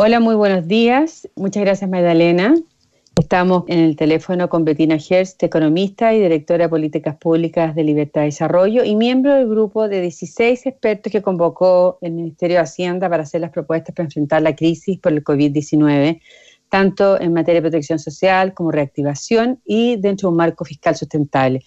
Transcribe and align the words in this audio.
Hola, 0.00 0.20
muy 0.20 0.36
buenos 0.36 0.68
días. 0.68 1.28
Muchas 1.34 1.64
gracias, 1.64 1.90
Magdalena. 1.90 2.54
Estamos 3.18 3.64
en 3.66 3.80
el 3.80 3.96
teléfono 3.96 4.48
con 4.48 4.64
Bettina 4.64 4.96
Herst, 4.96 5.42
economista 5.42 6.14
y 6.14 6.20
directora 6.20 6.66
de 6.66 6.68
Políticas 6.68 7.16
Públicas 7.16 7.74
de 7.74 7.82
Libertad 7.82 8.22
y 8.22 8.26
Desarrollo 8.26 8.84
y 8.84 8.94
miembro 8.94 9.34
del 9.34 9.48
grupo 9.48 9.88
de 9.88 10.00
16 10.02 10.66
expertos 10.66 11.10
que 11.10 11.20
convocó 11.20 11.98
el 12.00 12.12
Ministerio 12.12 12.58
de 12.58 12.62
Hacienda 12.62 13.10
para 13.10 13.24
hacer 13.24 13.40
las 13.40 13.50
propuestas 13.50 13.92
para 13.92 14.04
enfrentar 14.04 14.40
la 14.40 14.54
crisis 14.54 15.00
por 15.00 15.10
el 15.10 15.24
COVID-19, 15.24 16.20
tanto 16.68 17.20
en 17.20 17.32
materia 17.32 17.60
de 17.60 17.68
protección 17.68 17.98
social 17.98 18.54
como 18.54 18.70
reactivación 18.70 19.60
y 19.64 19.96
dentro 19.96 20.28
de 20.28 20.30
un 20.30 20.36
marco 20.36 20.64
fiscal 20.64 20.94
sustentable. 20.94 21.64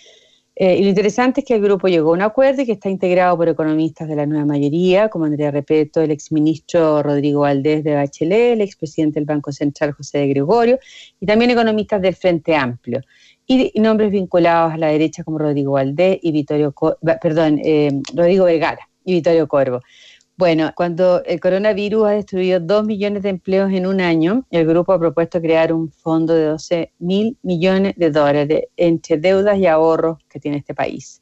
Eh, 0.64 0.78
y 0.78 0.84
lo 0.84 0.90
interesante 0.90 1.42
es 1.42 1.48
que 1.48 1.56
el 1.56 1.62
grupo 1.64 1.88
llegó 1.88 2.12
a 2.12 2.14
un 2.14 2.22
acuerdo 2.22 2.62
y 2.62 2.68
que 2.68 2.74
está 2.74 2.88
integrado 2.88 3.36
por 3.36 3.50
economistas 3.50 4.08
de 4.08 4.16
la 4.16 4.28
nueva 4.28 4.46
mayoría, 4.46 5.10
como 5.10 5.26
Andrea 5.26 5.50
Repeto, 5.50 6.02
el 6.02 6.12
exministro 6.12 7.02
Rodrigo 7.02 7.42
Valdés 7.42 7.84
de 7.84 7.96
Bachelet, 7.96 8.54
el 8.54 8.62
expresidente 8.62 9.20
del 9.20 9.26
Banco 9.26 9.52
Central 9.52 9.94
José 9.94 10.20
de 10.20 10.28
Gregorio, 10.28 10.78
y 11.20 11.26
también 11.26 11.50
economistas 11.50 12.00
del 12.00 12.14
Frente 12.14 12.56
Amplio. 12.56 13.02
Y, 13.48 13.72
nombres 13.82 14.12
vinculados 14.12 14.74
a 14.74 14.78
la 14.78 14.90
derecha 14.90 15.24
como 15.24 15.40
Rodrigo 15.40 15.72
Valdés 15.72 16.20
y 16.22 16.32
Vittorio, 16.32 16.76
perdón, 17.20 17.60
eh, 17.66 18.00
Rodrigo 18.14 18.46
Vergara 18.46 18.88
y 19.04 19.14
Vittorio 19.14 19.48
Corvo. 19.48 19.82
Bueno, 20.42 20.72
cuando 20.76 21.24
el 21.26 21.40
coronavirus 21.40 22.08
ha 22.08 22.12
destruido 22.14 22.60
dos 22.60 22.84
millones 22.84 23.22
de 23.22 23.30
empleos 23.30 23.72
en 23.72 23.86
un 23.86 24.02
año, 24.02 24.44
el 24.50 24.66
grupo 24.66 24.92
ha 24.92 24.98
propuesto 24.98 25.40
crear 25.40 25.72
un 25.72 25.92
fondo 25.92 26.34
de 26.34 26.46
12 26.46 26.94
mil 26.98 27.38
millones 27.44 27.94
de 27.96 28.10
dólares 28.10 28.64
entre 28.76 29.18
deudas 29.18 29.60
y 29.60 29.68
ahorros 29.68 30.18
que 30.28 30.40
tiene 30.40 30.58
este 30.58 30.74
país. 30.74 31.22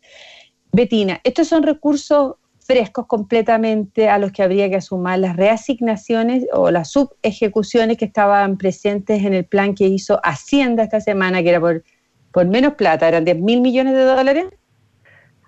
Betina, 0.71 1.19
estos 1.25 1.49
son 1.49 1.63
recursos 1.63 2.35
frescos 2.59 3.07
completamente 3.07 4.07
a 4.07 4.19
los 4.19 4.31
que 4.31 4.41
habría 4.41 4.69
que 4.69 4.79
sumar 4.79 5.19
las 5.19 5.35
reasignaciones 5.35 6.45
o 6.53 6.71
las 6.71 6.89
subejecuciones 6.89 7.97
que 7.97 8.05
estaban 8.05 8.57
presentes 8.57 9.25
en 9.25 9.33
el 9.33 9.43
plan 9.43 9.75
que 9.75 9.87
hizo 9.87 10.21
Hacienda 10.23 10.83
esta 10.83 11.01
semana, 11.01 11.43
que 11.43 11.49
era 11.49 11.59
por, 11.59 11.83
por 12.31 12.47
menos 12.47 12.75
plata, 12.75 13.09
eran 13.09 13.25
10 13.25 13.37
mil 13.41 13.59
millones 13.59 13.95
de 13.95 14.03
dólares. 14.05 14.45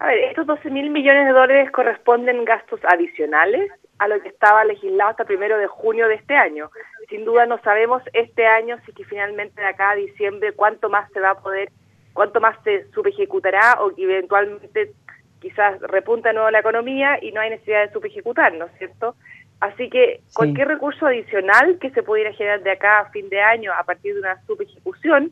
A 0.01 0.07
ver, 0.07 0.17
estos 0.17 0.47
12 0.47 0.71
mil 0.71 0.89
millones 0.89 1.27
de 1.27 1.31
dólares 1.31 1.69
corresponden 1.69 2.43
gastos 2.43 2.79
adicionales 2.91 3.71
a 3.99 4.07
lo 4.07 4.19
que 4.19 4.29
estaba 4.29 4.65
legislado 4.65 5.11
hasta 5.11 5.25
primero 5.25 5.59
de 5.59 5.67
junio 5.67 6.07
de 6.07 6.15
este 6.15 6.35
año. 6.35 6.71
Sin 7.07 7.23
duda 7.23 7.45
no 7.45 7.59
sabemos 7.59 8.01
este 8.13 8.47
año 8.47 8.77
si 8.83 8.93
que 8.93 9.05
finalmente 9.05 9.61
de 9.61 9.67
acá 9.67 9.91
a 9.91 9.95
diciembre 9.95 10.53
cuánto 10.53 10.89
más 10.89 11.07
se 11.11 11.19
va 11.19 11.29
a 11.29 11.39
poder, 11.39 11.69
cuánto 12.13 12.41
más 12.41 12.57
se 12.63 12.89
subejecutará 12.93 13.77
o 13.79 13.93
que 13.93 14.05
eventualmente 14.05 14.93
quizás 15.39 15.79
repunta 15.81 16.29
de 16.29 16.33
nuevo 16.33 16.49
la 16.49 16.61
economía 16.61 17.19
y 17.23 17.31
no 17.31 17.41
hay 17.41 17.51
necesidad 17.51 17.85
de 17.85 17.93
subejecutar, 17.93 18.55
¿no 18.55 18.65
es 18.65 18.71
cierto? 18.79 19.15
Así 19.59 19.87
que 19.91 20.21
cualquier 20.33 20.67
recurso 20.67 21.05
adicional 21.05 21.77
que 21.79 21.91
se 21.91 22.01
pudiera 22.01 22.33
generar 22.33 22.63
de 22.63 22.71
acá 22.71 23.01
a 23.01 23.11
fin 23.11 23.29
de 23.29 23.39
año 23.39 23.71
a 23.71 23.83
partir 23.83 24.15
de 24.15 24.21
una 24.21 24.41
subejecución 24.47 25.31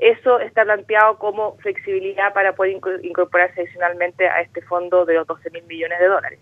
eso 0.00 0.40
está 0.40 0.64
planteado 0.64 1.18
como 1.18 1.56
flexibilidad 1.58 2.32
para 2.32 2.54
poder 2.54 2.80
incorporarse 3.02 3.60
adicionalmente 3.60 4.28
a 4.28 4.40
este 4.40 4.62
fondo 4.62 5.04
de 5.04 5.14
los 5.14 5.26
12 5.26 5.50
mil 5.50 5.64
millones 5.64 5.98
de 5.98 6.08
dólares. 6.08 6.38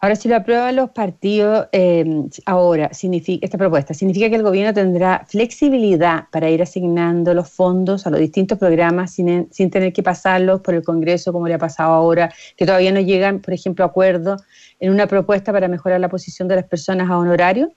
Ahora, 0.00 0.14
si 0.14 0.28
lo 0.28 0.36
aprueban 0.36 0.76
los 0.76 0.90
partidos, 0.90 1.66
eh, 1.72 2.04
ahora, 2.46 2.94
significa, 2.94 3.44
esta 3.44 3.58
propuesta, 3.58 3.94
¿significa 3.94 4.30
que 4.30 4.36
el 4.36 4.44
gobierno 4.44 4.72
tendrá 4.72 5.26
flexibilidad 5.28 6.26
para 6.30 6.48
ir 6.48 6.62
asignando 6.62 7.34
los 7.34 7.50
fondos 7.50 8.06
a 8.06 8.10
los 8.10 8.20
distintos 8.20 8.58
programas 8.58 9.12
sin, 9.14 9.50
sin 9.50 9.70
tener 9.70 9.92
que 9.92 10.04
pasarlos 10.04 10.60
por 10.60 10.74
el 10.74 10.84
Congreso, 10.84 11.32
como 11.32 11.48
le 11.48 11.54
ha 11.54 11.58
pasado 11.58 11.94
ahora, 11.94 12.32
que 12.56 12.64
todavía 12.64 12.92
no 12.92 13.00
llegan, 13.00 13.40
por 13.40 13.54
ejemplo, 13.54 13.84
a 13.84 13.88
acuerdo 13.88 14.36
en 14.78 14.92
una 14.92 15.08
propuesta 15.08 15.52
para 15.52 15.66
mejorar 15.66 15.98
la 15.98 16.08
posición 16.08 16.46
de 16.46 16.54
las 16.54 16.64
personas 16.64 17.10
a 17.10 17.18
honorario? 17.18 17.72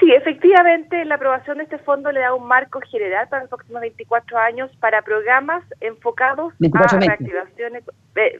Sí, 0.00 0.12
efectivamente, 0.12 1.04
la 1.04 1.14
aprobación 1.14 1.58
de 1.58 1.64
este 1.64 1.78
fondo 1.78 2.10
le 2.10 2.20
da 2.20 2.34
un 2.34 2.46
marco 2.46 2.80
general 2.80 3.28
para 3.28 3.42
los 3.42 3.50
próximos 3.50 3.80
24 3.80 4.36
años 4.38 4.70
para 4.80 5.02
programas 5.02 5.62
enfocados 5.80 6.52
a 6.74 6.98
reactivaciones, 6.98 7.84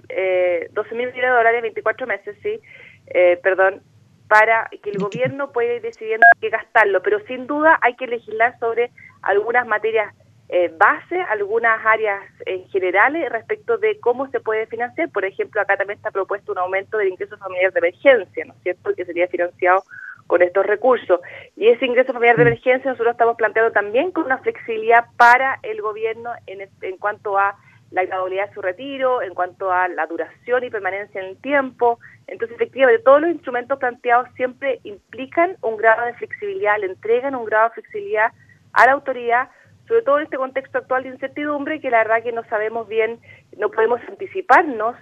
eh, 0.08 0.68
12 0.72 0.94
mil 0.96 1.06
millones 1.06 1.30
de 1.30 1.36
dólares, 1.36 1.62
24 1.62 2.06
meses, 2.08 2.36
sí, 2.42 2.60
eh, 3.06 3.38
perdón, 3.44 3.80
para 4.28 4.68
que 4.82 4.90
el 4.90 4.98
gobierno 4.98 5.52
pueda 5.52 5.74
ir 5.74 5.82
decidiendo 5.82 6.26
qué 6.40 6.50
gastarlo, 6.50 7.00
pero 7.02 7.20
sin 7.26 7.46
duda 7.46 7.78
hay 7.80 7.94
que 7.94 8.08
legislar 8.08 8.58
sobre 8.58 8.90
algunas 9.22 9.66
materias 9.66 10.12
eh, 10.48 10.72
base, 10.76 11.20
algunas 11.30 11.78
áreas 11.86 12.22
eh, 12.44 12.64
generales 12.72 13.30
respecto 13.30 13.78
de 13.78 14.00
cómo 14.00 14.28
se 14.30 14.40
puede 14.40 14.66
financiar. 14.66 15.08
Por 15.10 15.24
ejemplo, 15.24 15.60
acá 15.60 15.76
también 15.76 15.98
está 15.98 16.10
propuesto 16.10 16.50
un 16.50 16.58
aumento 16.58 16.98
del 16.98 17.08
ingreso 17.08 17.36
familiar 17.38 17.72
de 17.72 17.78
emergencia, 17.78 18.44
¿no 18.44 18.54
es 18.54 18.62
cierto?, 18.64 18.92
que 18.96 19.04
sería 19.04 19.28
financiado 19.28 19.84
con 20.30 20.42
estos 20.42 20.64
recursos. 20.64 21.20
Y 21.56 21.66
ese 21.66 21.84
ingreso 21.84 22.12
familiar 22.12 22.36
de 22.36 22.44
mm. 22.44 22.46
emergencia 22.46 22.90
nosotros 22.92 23.14
estamos 23.14 23.36
planteando 23.36 23.72
también 23.72 24.12
con 24.12 24.24
una 24.26 24.38
flexibilidad 24.38 25.06
para 25.16 25.58
el 25.64 25.82
gobierno 25.82 26.30
en, 26.46 26.68
en 26.82 26.96
cuanto 26.98 27.36
a 27.36 27.56
la 27.90 28.04
gradualidad 28.04 28.46
de 28.48 28.54
su 28.54 28.62
retiro, 28.62 29.22
en 29.22 29.34
cuanto 29.34 29.72
a 29.72 29.88
la 29.88 30.06
duración 30.06 30.62
y 30.62 30.70
permanencia 30.70 31.20
en 31.20 31.30
el 31.30 31.36
tiempo. 31.38 31.98
Entonces, 32.28 32.54
efectivamente, 32.54 33.02
todos 33.02 33.20
los 33.20 33.30
instrumentos 33.32 33.76
planteados 33.80 34.28
siempre 34.36 34.78
implican 34.84 35.56
un 35.62 35.76
grado 35.76 36.06
de 36.06 36.14
flexibilidad, 36.14 36.78
le 36.78 36.86
entregan 36.86 37.34
un 37.34 37.44
grado 37.44 37.70
de 37.70 37.74
flexibilidad 37.74 38.30
a 38.72 38.86
la 38.86 38.92
autoridad, 38.92 39.48
sobre 39.88 40.02
todo 40.02 40.18
en 40.18 40.24
este 40.26 40.36
contexto 40.36 40.78
actual 40.78 41.02
de 41.02 41.08
incertidumbre, 41.08 41.80
que 41.80 41.90
la 41.90 42.04
verdad 42.04 42.22
que 42.22 42.30
no 42.30 42.44
sabemos 42.44 42.86
bien, 42.86 43.18
no 43.58 43.68
podemos 43.72 44.00
anticiparnos 44.08 44.94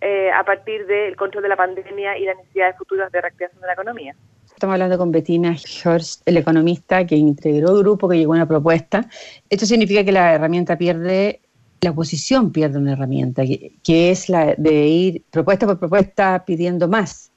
eh, 0.00 0.32
a 0.32 0.42
partir 0.42 0.86
del 0.86 1.14
control 1.14 1.44
de 1.44 1.48
la 1.50 1.56
pandemia 1.56 2.18
y 2.18 2.24
las 2.24 2.36
necesidades 2.36 2.76
futuras 2.76 3.12
de 3.12 3.20
reactivación 3.20 3.60
de 3.60 3.66
la 3.68 3.74
economía. 3.74 4.16
Estamos 4.62 4.74
hablando 4.74 4.96
con 4.96 5.10
Bettina 5.10 5.56
George, 5.56 6.20
el 6.24 6.36
economista 6.36 7.04
que 7.04 7.16
integró 7.16 7.70
el 7.70 7.78
grupo, 7.78 8.08
que 8.08 8.16
llegó 8.16 8.34
a 8.34 8.36
una 8.36 8.46
propuesta. 8.46 9.08
Esto 9.50 9.66
significa 9.66 10.04
que 10.04 10.12
la 10.12 10.34
herramienta 10.34 10.78
pierde, 10.78 11.40
la 11.80 11.90
oposición 11.90 12.52
pierde 12.52 12.78
una 12.78 12.92
herramienta, 12.92 13.42
que, 13.42 14.10
es 14.12 14.28
la 14.28 14.54
de 14.56 14.86
ir 14.86 15.24
propuesta 15.32 15.66
por 15.66 15.80
propuesta 15.80 16.44
pidiendo 16.46 16.86
más. 16.86 17.32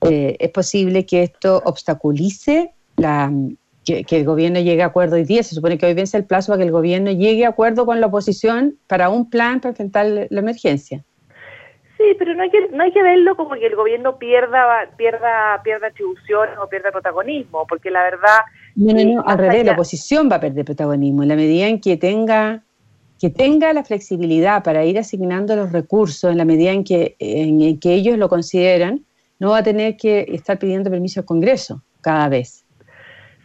Eh, 0.00 0.36
es 0.40 0.50
posible 0.50 1.06
que 1.06 1.22
esto 1.22 1.62
obstaculice 1.64 2.72
la, 2.96 3.32
que, 3.84 4.04
el 4.10 4.24
gobierno 4.24 4.58
llegue 4.58 4.82
a 4.82 4.86
acuerdo 4.86 5.14
hoy 5.14 5.22
día. 5.22 5.44
Se 5.44 5.54
supone 5.54 5.78
que 5.78 5.86
hoy 5.86 5.94
vence 5.94 6.16
el 6.16 6.24
plazo 6.24 6.48
para 6.48 6.58
que 6.58 6.64
el 6.64 6.72
gobierno 6.72 7.12
llegue 7.12 7.46
a 7.46 7.50
acuerdo 7.50 7.86
con 7.86 8.00
la 8.00 8.08
oposición 8.08 8.74
para 8.88 9.10
un 9.10 9.30
plan 9.30 9.60
para 9.60 9.70
enfrentar 9.70 10.06
la 10.28 10.40
emergencia. 10.40 11.04
Sí, 12.04 12.14
pero 12.18 12.34
no 12.34 12.42
hay 12.42 12.50
que 12.50 12.68
no 12.70 12.82
hay 12.82 12.92
que 12.92 13.02
verlo 13.02 13.34
como 13.34 13.54
que 13.54 13.66
el 13.66 13.76
gobierno 13.76 14.18
pierda 14.18 14.90
pierda 14.96 15.62
pierda 15.62 15.86
atribuciones 15.86 16.58
o 16.58 16.68
pierda 16.68 16.90
protagonismo, 16.90 17.66
porque 17.66 17.90
la 17.90 18.02
verdad 18.02 18.40
no, 18.76 18.92
no, 18.92 19.04
no, 19.04 19.24
al 19.26 19.38
revés, 19.38 19.64
la 19.64 19.72
oposición 19.72 20.28
va 20.30 20.36
a 20.36 20.40
perder 20.40 20.64
protagonismo 20.66 21.22
en 21.22 21.28
la 21.30 21.36
medida 21.36 21.66
en 21.66 21.80
que 21.80 21.96
tenga 21.96 22.62
que 23.18 23.30
tenga 23.30 23.72
la 23.72 23.84
flexibilidad 23.84 24.62
para 24.62 24.84
ir 24.84 24.98
asignando 24.98 25.56
los 25.56 25.72
recursos 25.72 26.30
en 26.30 26.36
la 26.36 26.44
medida 26.44 26.72
en 26.72 26.84
que 26.84 27.16
en 27.18 27.80
que 27.80 27.94
ellos 27.94 28.18
lo 28.18 28.28
consideran, 28.28 29.04
no 29.38 29.50
va 29.50 29.58
a 29.58 29.62
tener 29.62 29.96
que 29.96 30.26
estar 30.28 30.58
pidiendo 30.58 30.90
permiso 30.90 31.20
al 31.20 31.26
Congreso 31.26 31.82
cada 32.02 32.28
vez. 32.28 32.63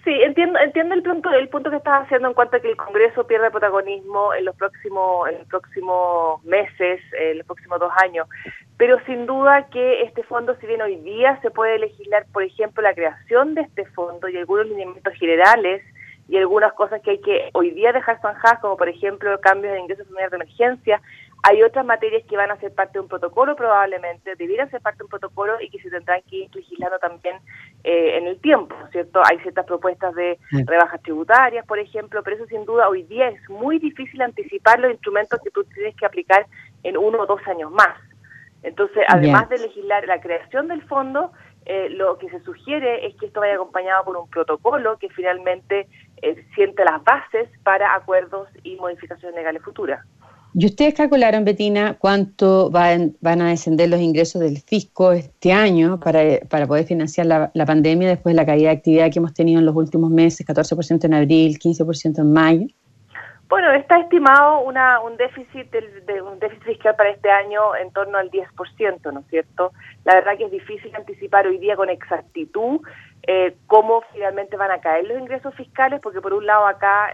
Sí, 0.09 0.15
entiendo, 0.23 0.57
entiendo 0.57 0.95
el 0.95 1.03
punto, 1.03 1.31
el 1.31 1.49
punto 1.49 1.69
que 1.69 1.75
estás 1.75 2.01
haciendo 2.01 2.29
en 2.29 2.33
cuanto 2.33 2.57
a 2.57 2.59
que 2.59 2.67
el 2.67 2.75
Congreso 2.75 3.27
pierde 3.27 3.51
protagonismo 3.51 4.33
en 4.33 4.43
los 4.43 4.55
próximos, 4.55 5.29
en 5.29 5.37
los 5.37 5.47
próximos 5.47 6.43
meses, 6.43 6.99
en 7.13 7.37
los 7.37 7.45
próximos 7.45 7.79
dos 7.79 7.91
años. 8.03 8.27
Pero 8.75 8.97
sin 9.05 9.27
duda 9.27 9.67
que 9.69 10.01
este 10.01 10.23
fondo, 10.23 10.55
si 10.55 10.65
bien 10.65 10.81
hoy 10.81 10.95
día 10.95 11.39
se 11.43 11.51
puede 11.51 11.77
legislar, 11.77 12.25
por 12.33 12.41
ejemplo, 12.41 12.81
la 12.81 12.95
creación 12.95 13.53
de 13.53 13.61
este 13.61 13.85
fondo 13.85 14.27
y 14.27 14.37
algunos 14.37 14.65
lineamientos 14.65 15.13
generales 15.13 15.83
y 16.27 16.37
algunas 16.37 16.73
cosas 16.73 17.03
que 17.03 17.11
hay 17.11 17.21
que 17.21 17.51
hoy 17.53 17.69
día 17.69 17.91
dejar 17.91 18.19
zanjadas, 18.19 18.61
como 18.61 18.77
por 18.77 18.89
ejemplo 18.89 19.39
cambios 19.41 19.73
de 19.73 19.79
ingresos 19.79 20.07
familiares 20.07 20.31
de 20.31 20.37
emergencia, 20.37 21.01
hay 21.43 21.63
otras 21.63 21.85
materias 21.85 22.23
que 22.27 22.35
van 22.35 22.51
a 22.51 22.59
ser 22.59 22.73
parte 22.73 22.93
de 22.93 23.01
un 23.01 23.07
protocolo 23.07 23.55
probablemente, 23.55 24.35
debieran 24.35 24.69
ser 24.69 24.81
parte 24.81 24.99
de 24.99 25.03
un 25.05 25.09
protocolo 25.09 25.59
y 25.61 25.69
que 25.69 25.79
se 25.79 25.89
tendrán 25.89 26.21
que 26.29 26.37
ir 26.37 26.55
legislando 26.55 26.99
también 26.99 27.37
eh, 27.83 28.17
en 28.17 28.27
el 28.27 28.39
tiempo, 28.41 28.75
¿cierto? 28.91 29.21
Hay 29.29 29.39
ciertas 29.39 29.65
propuestas 29.65 30.13
de 30.15 30.37
rebajas 30.65 31.01
tributarias, 31.01 31.65
por 31.65 31.79
ejemplo, 31.79 32.21
pero 32.23 32.35
eso 32.35 32.45
sin 32.47 32.65
duda 32.65 32.89
hoy 32.89 33.03
día 33.03 33.29
es 33.29 33.49
muy 33.49 33.79
difícil 33.79 34.21
anticipar 34.21 34.79
los 34.79 34.91
instrumentos 34.91 35.39
que 35.41 35.51
tú 35.51 35.63
tienes 35.63 35.95
que 35.95 36.05
aplicar 36.05 36.45
en 36.83 36.97
uno 36.97 37.21
o 37.21 37.25
dos 37.25 37.41
años 37.47 37.71
más. 37.71 37.97
Entonces, 38.61 39.05
además 39.07 39.47
de 39.47 39.59
legislar 39.59 40.05
la 40.05 40.19
creación 40.19 40.67
del 40.67 40.81
fondo, 40.83 41.31
eh, 41.65 41.89
lo 41.91 42.17
que 42.17 42.29
se 42.29 42.41
sugiere 42.41 43.07
es 43.07 43.15
que 43.15 43.27
esto 43.27 43.39
vaya 43.39 43.55
acompañado 43.55 44.03
por 44.03 44.17
un 44.17 44.29
protocolo 44.29 44.97
que 44.97 45.09
finalmente 45.09 45.87
eh, 46.21 46.45
siente 46.55 46.83
las 46.83 47.03
bases 47.03 47.49
para 47.63 47.93
acuerdos 47.95 48.49
y 48.63 48.75
modificaciones 48.75 49.35
legales 49.35 49.63
futuras. 49.63 50.05
¿Y 50.53 50.65
ustedes 50.65 50.95
calcularon, 50.95 51.45
Betina, 51.45 51.97
cuánto 51.99 52.71
van, 52.71 53.15
a 53.23 53.49
descender 53.49 53.89
los 53.89 53.99
ingresos 53.99 54.41
del 54.41 54.57
fisco 54.57 55.11
este 55.11 55.53
año 55.53 55.99
para, 55.99 56.21
para 56.49 56.65
poder 56.65 56.85
financiar 56.85 57.27
la, 57.27 57.65
pandemia 57.65 58.09
después 58.09 58.33
de 58.33 58.41
la 58.41 58.45
caída 58.45 58.69
de 58.69 58.77
actividad 58.77 59.11
que 59.11 59.19
hemos 59.19 59.33
tenido 59.33 59.59
en 59.59 59.65
los 59.65 59.75
últimos 59.75 60.09
meses, 60.09 60.45
14% 60.47 61.05
en 61.05 61.13
abril, 61.13 61.59
15% 61.59 62.19
en 62.19 62.33
mayo? 62.33 62.67
Bueno, 63.47 63.71
está 63.71 63.99
estimado 63.99 64.61
una, 64.61 64.99
un 65.01 65.17
déficit 65.17 65.71
de, 65.71 66.21
un 66.21 66.37
déficit 66.39 66.63
fiscal 66.63 66.95
para 66.95 67.09
este 67.09 67.31
año 67.31 67.75
en 67.75 67.91
torno 67.91 68.19
al 68.19 68.29
10%, 68.29 69.11
¿no 69.11 69.19
es 69.21 69.27
cierto? 69.27 69.71
La 70.05 70.15
verdad 70.15 70.37
que 70.37 70.45
es 70.45 70.51
difícil 70.51 70.95
anticipar 70.95 71.47
hoy 71.47 71.57
día 71.57 71.75
con 71.75 71.89
exactitud 71.89 72.79
eh, 73.31 73.55
cómo 73.67 74.01
finalmente 74.11 74.57
van 74.57 74.71
a 74.71 74.81
caer 74.81 75.05
los 75.05 75.19
ingresos 75.19 75.53
fiscales, 75.53 76.01
porque 76.01 76.19
por 76.19 76.33
un 76.33 76.47
lado 76.47 76.65
acá 76.65 77.13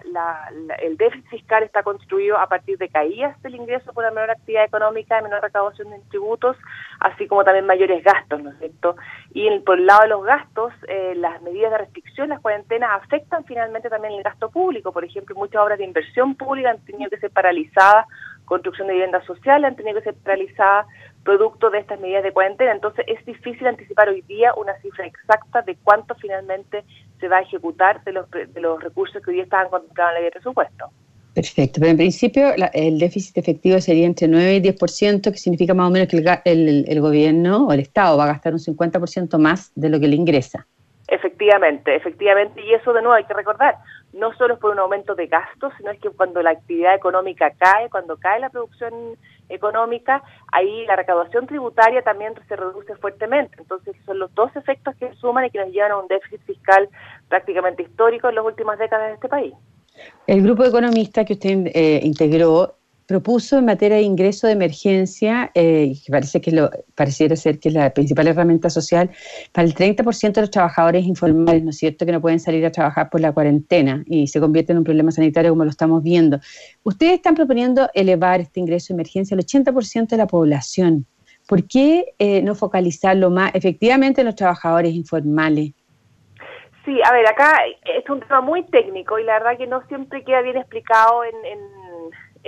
el 0.81 0.95
déficit 0.95 1.27
fiscal 1.27 1.61
está 1.61 1.83
construido 1.83 2.37
a 2.37 2.47
partir 2.47 2.77
de 2.77 2.87
caídas 2.87 3.35
del 3.41 3.55
ingreso 3.55 3.91
por 3.91 4.05
la 4.05 4.11
menor 4.11 4.31
actividad 4.31 4.63
económica, 4.63 5.21
menor 5.21 5.41
recaudación 5.41 5.89
de 5.89 5.99
tributos, 6.09 6.55
así 7.01 7.27
como 7.27 7.43
también 7.43 7.65
mayores 7.65 8.01
gastos, 8.01 8.41
¿no 8.41 8.51
es 8.51 8.59
cierto? 8.59 8.95
Y 9.33 9.59
por 9.59 9.77
el 9.77 9.87
lado 9.87 10.03
de 10.03 10.07
los 10.07 10.23
gastos, 10.23 10.71
eh, 10.87 11.15
las 11.17 11.41
medidas 11.41 11.71
de 11.71 11.79
restricción, 11.79 12.29
las 12.29 12.39
cuarentenas 12.39 12.91
afectan 13.03 13.43
finalmente 13.43 13.89
también 13.89 14.13
el 14.13 14.23
gasto 14.23 14.49
público, 14.49 14.93
por 14.93 15.03
ejemplo, 15.03 15.35
muchas 15.35 15.61
obras 15.61 15.79
de 15.79 15.83
inversión 15.83 16.35
pública 16.35 16.69
han 16.69 16.85
tenido 16.85 17.09
que 17.09 17.17
ser 17.17 17.31
paralizadas 17.31 18.05
construcción 18.45 18.87
de 18.87 18.93
viviendas 18.93 19.25
sociales 19.25 19.67
han 19.67 19.75
tenido 19.75 19.97
que 19.97 20.03
ser 20.03 20.15
paralizadas 20.23 20.87
producto 21.25 21.69
de 21.69 21.79
estas 21.79 21.99
medidas 21.99 22.23
de 22.23 22.31
cuarentena. 22.31 22.71
Entonces 22.71 23.03
es 23.07 23.25
difícil 23.25 23.67
anticipar 23.67 24.07
hoy 24.07 24.21
día 24.21 24.53
una 24.55 24.79
cifra 24.79 25.05
exacta 25.05 25.61
de 25.63 25.75
cuánto 25.83 26.15
finalmente 26.15 26.85
se 27.19 27.27
va 27.27 27.37
a 27.37 27.41
ejecutar 27.41 28.01
de 28.05 28.13
los, 28.13 28.29
de 28.31 28.61
los 28.61 28.81
recursos 28.81 29.21
que 29.21 29.31
hoy 29.31 29.35
día 29.37 29.43
estaban 29.43 29.69
contemplados 29.69 30.11
en 30.11 30.13
la 30.13 30.19
ley 30.19 30.25
de 30.25 30.31
presupuesto. 30.31 30.85
Perfecto, 31.33 31.81
pero 31.81 31.91
en 31.91 31.97
principio 31.97 32.53
el 32.71 32.97
déficit 32.97 33.37
efectivo 33.37 33.81
sería 33.81 34.05
entre 34.05 34.25
9 34.25 34.55
y 34.55 34.61
10%, 34.61 35.21
que 35.21 35.37
significa 35.37 35.73
más 35.73 35.89
o 35.89 35.91
menos 35.91 36.07
que 36.07 36.23
el, 36.45 36.85
el 36.87 37.01
gobierno 37.01 37.67
o 37.67 37.73
el 37.73 37.81
Estado 37.81 38.17
va 38.17 38.23
a 38.23 38.27
gastar 38.27 38.53
un 38.53 38.59
50% 38.59 39.37
más 39.37 39.73
de 39.75 39.89
lo 39.89 39.99
que 39.99 40.07
le 40.07 40.15
ingresa. 40.15 40.65
Efectivamente, 41.07 41.93
efectivamente, 41.93 42.61
y 42.61 42.73
eso 42.73 42.93
de 42.93 43.01
nuevo 43.01 43.15
hay 43.15 43.25
que 43.25 43.33
recordar, 43.33 43.75
no 44.13 44.33
solo 44.35 44.53
es 44.53 44.59
por 44.59 44.71
un 44.71 44.79
aumento 44.79 45.13
de 45.13 45.27
gastos, 45.27 45.73
sino 45.77 45.91
es 45.91 45.99
que 45.99 46.09
cuando 46.09 46.41
la 46.41 46.51
actividad 46.51 46.95
económica 46.95 47.51
cae, 47.59 47.89
cuando 47.89 48.17
cae 48.17 48.39
la 48.39 48.49
producción 48.49 48.93
económica, 49.49 50.23
ahí 50.51 50.85
la 50.85 50.95
recaudación 50.95 51.47
tributaria 51.47 52.01
también 52.01 52.33
se 52.47 52.55
reduce 52.55 52.95
fuertemente. 52.95 53.55
Entonces 53.59 53.95
son 54.05 54.19
los 54.19 54.33
dos 54.33 54.55
efectos 54.55 54.95
que 54.95 55.13
suman 55.15 55.45
y 55.45 55.49
que 55.49 55.59
nos 55.59 55.69
llevan 55.71 55.91
a 55.91 55.97
un 55.97 56.07
déficit 56.07 56.41
fiscal 56.45 56.89
prácticamente 57.27 57.83
histórico 57.83 58.29
en 58.29 58.35
las 58.35 58.45
últimas 58.45 58.79
décadas 58.79 59.07
de 59.07 59.13
este 59.15 59.29
país. 59.29 59.53
El 60.27 60.43
grupo 60.43 60.63
de 60.63 60.69
economistas 60.69 61.25
que 61.25 61.33
usted 61.33 61.67
eh, 61.73 61.99
integró 62.03 62.75
propuso 63.07 63.57
en 63.57 63.65
materia 63.65 63.97
de 63.97 64.03
ingreso 64.03 64.47
de 64.47 64.53
emergencia, 64.53 65.51
eh, 65.53 65.93
que 66.03 66.11
parece 66.11 66.41
que 66.41 66.51
lo, 66.51 66.69
pareciera 66.95 67.35
ser 67.35 67.59
que 67.59 67.69
es 67.69 67.75
la 67.75 67.91
principal 67.91 68.27
herramienta 68.27 68.69
social, 68.69 69.11
para 69.51 69.67
el 69.67 69.75
30% 69.75 70.33
de 70.33 70.41
los 70.41 70.51
trabajadores 70.51 71.05
informales, 71.05 71.63
¿no 71.63 71.69
es 71.69 71.77
cierto?, 71.77 72.05
que 72.05 72.11
no 72.11 72.21
pueden 72.21 72.39
salir 72.39 72.65
a 72.65 72.71
trabajar 72.71 73.09
por 73.09 73.21
la 73.21 73.31
cuarentena 73.31 74.03
y 74.07 74.27
se 74.27 74.39
convierte 74.39 74.71
en 74.71 74.79
un 74.79 74.83
problema 74.83 75.11
sanitario 75.11 75.51
como 75.51 75.63
lo 75.63 75.69
estamos 75.69 76.01
viendo. 76.01 76.39
Ustedes 76.83 77.13
están 77.13 77.35
proponiendo 77.35 77.89
elevar 77.93 78.41
este 78.41 78.59
ingreso 78.59 78.93
de 78.93 78.95
emergencia 78.95 79.35
al 79.35 79.43
80% 79.43 80.07
de 80.07 80.17
la 80.17 80.27
población. 80.27 81.05
¿Por 81.47 81.67
qué 81.67 82.15
eh, 82.17 82.41
no 82.41 82.55
focalizarlo 82.55 83.29
más 83.29 83.53
efectivamente 83.53 84.21
en 84.21 84.25
los 84.25 84.35
trabajadores 84.35 84.93
informales? 84.93 85.73
Sí, 86.85 86.99
a 87.03 87.11
ver, 87.11 87.27
acá 87.27 87.51
es 87.83 88.07
un 88.09 88.19
tema 88.19 88.41
muy 88.41 88.63
técnico 88.63 89.17
y 89.19 89.23
la 89.23 89.33
verdad 89.33 89.57
que 89.57 89.67
no 89.67 89.85
siempre 89.87 90.23
queda 90.23 90.41
bien 90.41 90.57
explicado 90.57 91.23
en 91.23 91.35
en 91.45 91.74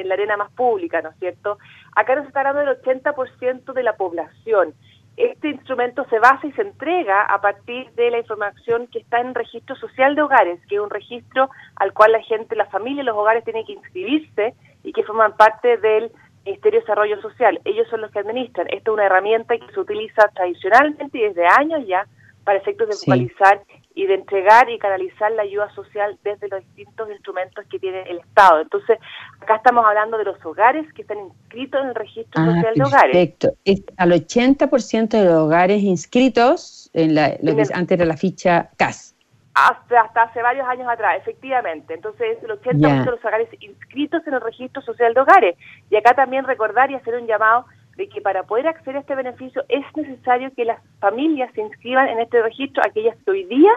la 0.07 0.15
arena 0.15 0.37
más 0.37 0.51
pública, 0.51 1.01
¿no 1.01 1.09
es 1.09 1.17
cierto? 1.17 1.57
Acá 1.95 2.15
nos 2.15 2.27
está 2.27 2.41
hablando 2.41 2.61
del 2.61 2.81
80% 2.81 3.73
de 3.73 3.83
la 3.83 3.95
población. 3.97 4.73
Este 5.17 5.49
instrumento 5.49 6.05
se 6.09 6.19
basa 6.19 6.45
y 6.45 6.51
se 6.51 6.61
entrega 6.61 7.23
a 7.23 7.41
partir 7.41 7.89
de 7.93 8.11
la 8.11 8.19
información 8.19 8.85
que 8.87 8.99
está 8.99 9.19
en 9.19 9.33
registro 9.33 9.75
social 9.75 10.13
de 10.13 10.21
hogares, 10.21 10.59
que 10.67 10.75
es 10.75 10.81
un 10.81 10.91
registro 10.91 11.49
al 11.75 11.91
cual 11.93 12.11
la 12.11 12.21
gente, 12.21 12.55
la 12.55 12.67
familia 12.67 13.01
y 13.01 13.05
los 13.05 13.17
hogares 13.17 13.43
tienen 13.43 13.65
que 13.65 13.73
inscribirse 13.73 14.53
y 14.83 14.93
que 14.93 15.03
forman 15.03 15.35
parte 15.35 15.77
del 15.77 16.11
Ministerio 16.45 16.79
de 16.79 16.85
Desarrollo 16.85 17.21
Social. 17.21 17.59
Ellos 17.65 17.87
son 17.89 18.01
los 18.01 18.11
que 18.11 18.19
administran. 18.19 18.67
Esta 18.67 18.91
es 18.91 18.93
una 18.93 19.05
herramienta 19.05 19.57
que 19.57 19.73
se 19.73 19.79
utiliza 19.79 20.27
tradicionalmente 20.35 21.17
y 21.17 21.21
desde 21.21 21.47
años 21.47 21.85
ya 21.87 22.05
para 22.43 22.59
efectos 22.59 22.87
de 22.87 22.95
focalizar 22.95 23.61
y 23.97 24.05
de 24.05 24.13
entregar 24.13 24.69
y 24.69 24.77
canalizar 24.77 25.31
la 25.31 25.41
ayuda 25.41 25.73
social 25.73 26.19
desde 26.23 26.47
los 26.49 26.61
distintos 26.75 27.09
instrumentos 27.09 27.65
que 27.67 27.79
tiene 27.79 28.03
el 28.03 28.19
Estado. 28.19 28.61
Entonces, 28.61 28.99
acá 29.41 29.55
estamos 29.55 29.83
hablando 29.83 30.19
de 30.19 30.23
los 30.23 30.37
hogares 30.45 30.85
que 30.93 31.01
están 31.01 31.17
inscritos 31.17 31.81
en 31.81 31.87
el 31.87 31.95
registro 31.95 32.43
ah, 32.43 32.45
social 32.45 32.73
de 32.75 32.83
hogares. 32.83 33.11
Perfecto. 33.11 33.49
Al 33.97 34.11
80% 34.11 35.07
de 35.07 35.25
los 35.25 35.33
hogares 35.33 35.81
inscritos 35.81 36.91
en 36.93 37.15
la, 37.15 37.37
lo 37.41 37.55
que 37.55 37.63
antes 37.73 37.97
era 37.97 38.05
la 38.05 38.17
ficha 38.17 38.69
CAS. 38.77 39.15
Hasta, 39.55 40.01
hasta 40.01 40.21
hace 40.21 40.43
varios 40.43 40.67
años 40.67 40.87
atrás, 40.87 41.17
efectivamente. 41.17 41.95
Entonces, 41.95 42.37
el 42.43 42.51
80% 42.51 43.03
de 43.03 43.11
los 43.11 43.25
hogares 43.25 43.49
inscritos 43.61 44.21
en 44.27 44.35
el 44.35 44.41
registro 44.41 44.83
social 44.83 45.15
de 45.15 45.21
hogares. 45.21 45.57
Y 45.89 45.95
acá 45.95 46.13
también 46.13 46.45
recordar 46.45 46.91
y 46.91 46.93
hacer 46.93 47.15
un 47.15 47.25
llamado 47.25 47.65
de 47.97 48.07
que 48.07 48.21
para 48.21 48.43
poder 48.43 48.67
acceder 48.67 48.97
a 48.97 48.99
este 48.99 49.15
beneficio 49.15 49.63
es 49.67 49.83
necesario 49.95 50.51
que 50.55 50.65
las 50.65 50.79
familias 50.99 51.51
se 51.53 51.61
inscriban 51.61 52.07
en 52.07 52.19
este 52.19 52.41
registro, 52.41 52.83
aquellas 52.85 53.17
que 53.23 53.31
hoy 53.31 53.43
día 53.45 53.71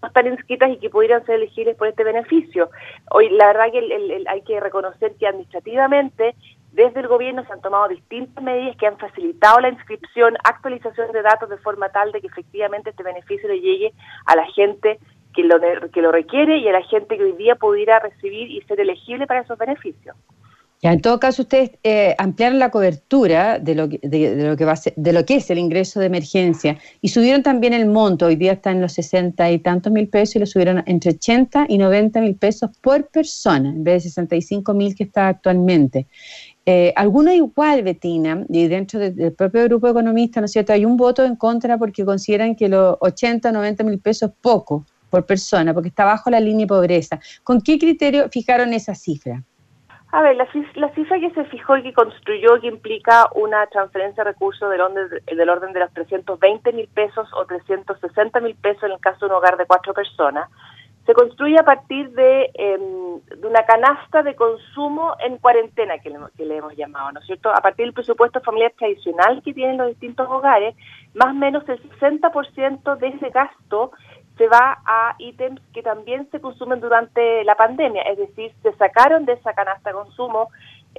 no 0.00 0.08
están 0.08 0.26
inscritas 0.26 0.70
y 0.70 0.78
que 0.78 0.90
pudieran 0.90 1.24
ser 1.26 1.36
elegibles 1.36 1.76
por 1.76 1.86
este 1.86 2.02
beneficio. 2.02 2.70
Hoy, 3.10 3.28
la 3.30 3.48
verdad 3.48 3.70
que 3.70 4.24
hay 4.26 4.42
que 4.42 4.60
reconocer 4.60 5.14
que 5.16 5.26
administrativamente 5.26 6.34
desde 6.72 7.00
el 7.00 7.08
gobierno 7.08 7.44
se 7.44 7.52
han 7.52 7.60
tomado 7.60 7.88
distintas 7.88 8.42
medidas 8.42 8.76
que 8.76 8.86
han 8.86 8.98
facilitado 8.98 9.60
la 9.60 9.70
inscripción, 9.70 10.36
actualización 10.44 11.12
de 11.12 11.22
datos 11.22 11.48
de 11.48 11.56
forma 11.58 11.88
tal 11.90 12.12
de 12.12 12.20
que 12.20 12.26
efectivamente 12.26 12.90
este 12.90 13.02
beneficio 13.02 13.48
le 13.48 13.60
llegue 13.60 13.92
a 14.26 14.36
la 14.36 14.46
gente 14.46 14.98
que 15.34 15.42
lo, 15.42 15.56
que 15.92 16.02
lo 16.02 16.12
requiere 16.12 16.58
y 16.58 16.68
a 16.68 16.72
la 16.72 16.82
gente 16.82 17.16
que 17.16 17.24
hoy 17.24 17.32
día 17.32 17.56
pudiera 17.56 17.98
recibir 17.98 18.50
y 18.50 18.60
ser 18.62 18.80
elegible 18.80 19.26
para 19.26 19.40
esos 19.40 19.58
beneficios. 19.58 20.16
Ya, 20.82 20.92
en 20.92 21.00
todo 21.00 21.18
caso, 21.18 21.42
ustedes 21.42 21.70
eh, 21.82 22.14
ampliaron 22.18 22.58
la 22.58 22.70
cobertura 22.70 23.58
de 23.58 23.74
lo, 23.74 23.88
que, 23.88 23.98
de, 24.02 24.36
lo 24.36 24.56
que 24.58 24.64
va 24.66 24.74
de 24.94 25.12
lo 25.14 25.24
que 25.24 25.36
es 25.36 25.48
el 25.48 25.58
ingreso 25.58 26.00
de 26.00 26.06
emergencia 26.06 26.78
y 27.00 27.08
subieron 27.08 27.42
también 27.42 27.72
el 27.72 27.86
monto. 27.86 28.26
Hoy 28.26 28.36
día 28.36 28.52
está 28.52 28.72
en 28.72 28.82
los 28.82 28.92
60 28.92 29.50
y 29.52 29.58
tantos 29.60 29.90
mil 29.90 30.08
pesos 30.08 30.36
y 30.36 30.38
lo 30.40 30.46
subieron 30.46 30.82
entre 30.86 31.12
80 31.12 31.66
y 31.70 31.78
90 31.78 32.20
mil 32.20 32.36
pesos 32.36 32.70
por 32.82 33.08
persona, 33.08 33.70
en 33.70 33.84
vez 33.84 34.04
de 34.04 34.10
65 34.10 34.74
mil 34.74 34.94
que 34.94 35.04
está 35.04 35.28
actualmente. 35.28 36.06
Eh, 36.66 36.92
algunos 36.94 37.32
igual, 37.34 37.82
Betina, 37.82 38.44
y 38.48 38.66
dentro 38.68 39.00
del 39.00 39.32
propio 39.32 39.64
grupo 39.64 39.86
de 39.86 39.92
economistas, 39.92 40.42
¿no 40.42 40.44
es 40.44 40.52
cierto? 40.52 40.74
Hay 40.74 40.84
un 40.84 40.98
voto 40.98 41.24
en 41.24 41.36
contra 41.36 41.78
porque 41.78 42.04
consideran 42.04 42.54
que 42.54 42.68
los 42.68 42.96
80 43.00 43.48
o 43.48 43.52
90 43.52 43.82
mil 43.84 43.98
pesos 43.98 44.30
es 44.30 44.36
poco 44.42 44.84
por 45.08 45.24
persona, 45.24 45.72
porque 45.72 45.88
está 45.88 46.04
bajo 46.04 46.28
la 46.28 46.40
línea 46.40 46.64
de 46.64 46.68
pobreza. 46.68 47.18
¿Con 47.44 47.62
qué 47.62 47.78
criterio 47.78 48.28
fijaron 48.30 48.74
esa 48.74 48.94
cifra? 48.94 49.42
A 50.12 50.22
ver, 50.22 50.36
la, 50.36 50.46
cifra 50.94 51.18
que 51.18 51.30
se 51.30 51.44
fijó 51.46 51.76
y 51.76 51.82
que 51.82 51.92
construyó, 51.92 52.60
que 52.60 52.68
implica 52.68 53.28
una 53.34 53.66
transferencia 53.66 54.22
de 54.22 54.30
recursos 54.30 54.70
del 54.70 54.80
orden, 54.80 55.08
del 55.26 55.50
orden 55.50 55.72
de 55.72 55.80
los 55.80 55.92
320 55.92 56.72
mil 56.72 56.88
pesos 56.88 57.28
o 57.34 57.44
360 57.44 58.40
mil 58.40 58.54
pesos 58.54 58.84
en 58.84 58.92
el 58.92 59.00
caso 59.00 59.26
de 59.26 59.26
un 59.26 59.38
hogar 59.38 59.56
de 59.56 59.66
cuatro 59.66 59.92
personas, 59.92 60.48
se 61.06 61.14
construye 61.14 61.56
a 61.58 61.64
partir 61.64 62.10
de, 62.10 62.50
em, 62.54 63.20
de 63.40 63.46
una 63.46 63.64
canasta 63.64 64.22
de 64.22 64.34
consumo 64.34 65.14
en 65.20 65.38
cuarentena, 65.38 65.98
que 65.98 66.10
le, 66.10 66.18
que 66.36 66.44
le, 66.44 66.56
hemos 66.56 66.76
llamado, 66.76 67.12
¿no 67.12 67.20
es 67.20 67.26
cierto? 67.26 67.50
A 67.50 67.60
partir 67.60 67.86
del 67.86 67.94
presupuesto 67.94 68.40
familiar 68.40 68.72
tradicional 68.76 69.40
que 69.42 69.54
tienen 69.54 69.78
los 69.78 69.88
distintos 69.88 70.28
hogares, 70.28 70.74
más 71.14 71.28
o 71.30 71.34
menos 71.34 71.68
el 71.68 71.80
60% 72.00 72.96
de 72.96 73.08
ese 73.08 73.30
gasto 73.30 73.92
se 74.36 74.48
va 74.48 74.78
a 74.84 75.14
ítems 75.18 75.60
que 75.72 75.82
también 75.82 76.28
se 76.30 76.40
consumen 76.40 76.80
durante 76.80 77.42
la 77.44 77.54
pandemia, 77.54 78.02
es 78.02 78.18
decir, 78.18 78.52
se 78.62 78.72
sacaron 78.74 79.24
de 79.24 79.34
esa 79.34 79.54
canasta 79.54 79.90
de 79.90 79.94
consumo 79.94 80.50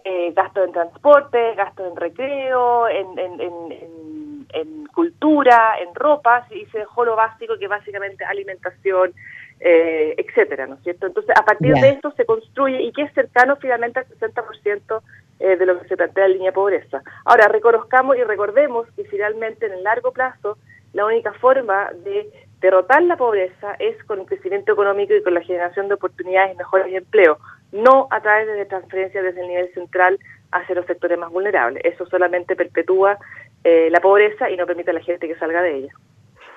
eh, 0.04 0.32
gastos 0.34 0.66
en 0.66 0.74
transporte, 0.74 1.56
gastos 1.56 1.92
en 1.92 1.96
recreo, 1.96 2.88
en, 2.88 3.18
en, 3.18 3.42
en, 3.42 4.48
en, 4.54 4.88
cultura, 4.88 5.76
en 5.80 5.94
ropas, 5.94 6.52
y 6.52 6.66
se 6.68 6.80
dejó 6.80 7.06
lo 7.06 7.16
básico, 7.16 7.58
que 7.60 7.68
básicamente 7.68 8.26
alimentación, 8.26 9.14
eh, 9.60 10.16
etcétera, 10.18 10.66
¿no 10.66 10.76
es 10.76 10.84
cierto? 10.84 11.06
Entonces, 11.06 11.36
a 11.38 11.46
partir 11.46 11.74
de 11.76 11.90
esto 11.90 12.12
se 12.12 12.26
construye 12.26 12.82
y 12.82 12.92
que 12.92 13.04
es 13.04 13.14
cercano 13.14 13.58
finalmente 13.58 14.00
al 14.00 14.08
60% 14.08 15.02
eh, 15.40 15.56
de 15.56 15.66
lo 15.66 15.80
que 15.80 15.88
se 15.88 15.98
plantea 15.98 16.26
en 16.26 16.34
línea 16.34 16.50
de 16.50 16.56
pobreza. 16.56 17.02
Ahora, 17.26 17.48
reconozcamos 17.48 18.18
y 18.18 18.24
recordemos 18.24 18.88
que 18.96 19.04
finalmente 19.06 19.68
en 19.68 19.74
el 19.74 19.84
largo 19.84 20.12
plazo, 20.12 20.58
la 20.94 21.06
única 21.06 21.34
forma 21.34 21.92
de 22.04 22.47
derrotar 22.60 23.04
la 23.04 23.18
pobreza 23.18 23.76
es 23.80 24.02
con 24.06 24.20
el 24.20 24.26
crecimiento 24.26 24.74
económico 24.74 25.14
y 25.14 25.24
con 25.24 25.34
la 25.34 25.42
generación 25.42 25.88
de 25.88 25.96
oportunidades 25.96 26.54
y 26.54 26.58
mejores 26.58 26.94
empleos, 26.94 27.38
no 27.72 28.08
a 28.12 28.22
través 28.22 28.48
de 28.48 28.66
transferencias 28.66 29.24
desde 29.24 29.42
el 29.42 29.48
nivel 29.48 29.74
central 29.74 30.20
hacia 30.52 30.76
los 30.76 30.86
sectores 30.86 31.18
más 31.18 31.32
vulnerables. 31.32 31.84
Eso 31.86 32.06
solamente 32.08 32.56
perpetúa 32.56 33.18
eh, 33.64 33.90
la 33.92 34.00
pobreza 34.00 34.50
y 34.50 34.58
no 34.58 34.66
permite 34.66 34.92
a 34.92 34.94
la 34.94 35.02
gente 35.02 35.28
que 35.28 35.36
salga 35.36 35.62
de 35.62 35.78
ella. 35.78 35.94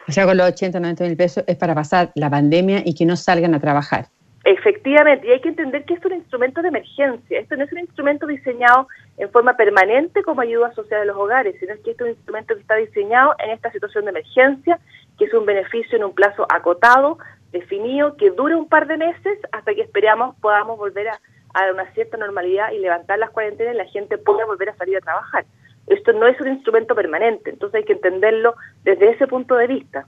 O 0.09 0.13
sea, 0.13 0.27
con 0.27 0.37
los 0.37 0.49
80, 0.49 0.81
90 0.81 1.05
mil 1.05 1.17
pesos 1.17 1.45
es 1.47 1.57
para 1.57 1.75
pasar 1.75 2.11
la 2.15 2.31
pandemia 2.31 2.83
y 2.85 2.95
que 2.95 3.05
no 3.05 3.17
salgan 3.17 3.55
a 3.55 3.61
trabajar. 3.61 4.07
Efectivamente, 4.45 5.27
y 5.27 5.33
hay 5.33 5.41
que 5.41 5.51
entender 5.51 5.85
que 5.85 5.93
esto 5.95 6.09
es 6.09 6.15
un 6.15 6.21
instrumento 6.21 6.63
de 6.63 6.69
emergencia, 6.69 7.39
esto 7.39 7.57
no 7.57 7.65
es 7.65 7.73
un 7.73 7.81
instrumento 7.81 8.27
diseñado 8.27 8.89
en 9.19 9.31
forma 9.31 9.55
permanente 9.55 10.23
como 10.23 10.41
ayuda 10.41 10.73
social 10.73 11.03
a 11.03 11.05
los 11.05 11.17
hogares, 11.17 11.57
sino 11.61 11.75
que 11.85 11.91
es 11.91 12.01
un 12.01 12.09
instrumento 12.09 12.55
que 12.55 12.63
está 12.63 12.77
diseñado 12.77 13.35
en 13.39 13.51
esta 13.51 13.71
situación 13.71 14.05
de 14.05 14.11
emergencia, 14.11 14.81
que 15.21 15.27
es 15.27 15.35
un 15.35 15.45
beneficio 15.45 15.99
en 15.99 16.05
un 16.05 16.15
plazo 16.15 16.47
acotado, 16.49 17.19
definido, 17.53 18.17
que 18.17 18.31
dura 18.31 18.57
un 18.57 18.67
par 18.67 18.87
de 18.87 18.97
meses 18.97 19.39
hasta 19.53 19.75
que 19.75 19.83
esperamos 19.83 20.35
podamos 20.41 20.79
volver 20.79 21.09
a, 21.09 21.21
a 21.53 21.71
una 21.71 21.85
cierta 21.93 22.17
normalidad 22.17 22.73
y 22.73 22.79
levantar 22.79 23.19
las 23.19 23.29
cuarentenas 23.29 23.75
y 23.75 23.77
la 23.77 23.85
gente 23.85 24.17
pueda 24.17 24.47
volver 24.47 24.71
a 24.71 24.77
salir 24.77 24.97
a 24.97 25.01
trabajar. 25.01 25.45
Esto 25.89 26.15
no 26.15 26.27
es 26.27 26.41
un 26.41 26.49
instrumento 26.49 26.95
permanente, 26.95 27.51
entonces 27.51 27.81
hay 27.81 27.85
que 27.85 27.93
entenderlo 27.93 28.55
desde 28.83 29.11
ese 29.11 29.27
punto 29.27 29.57
de 29.57 29.67
vista. 29.67 30.07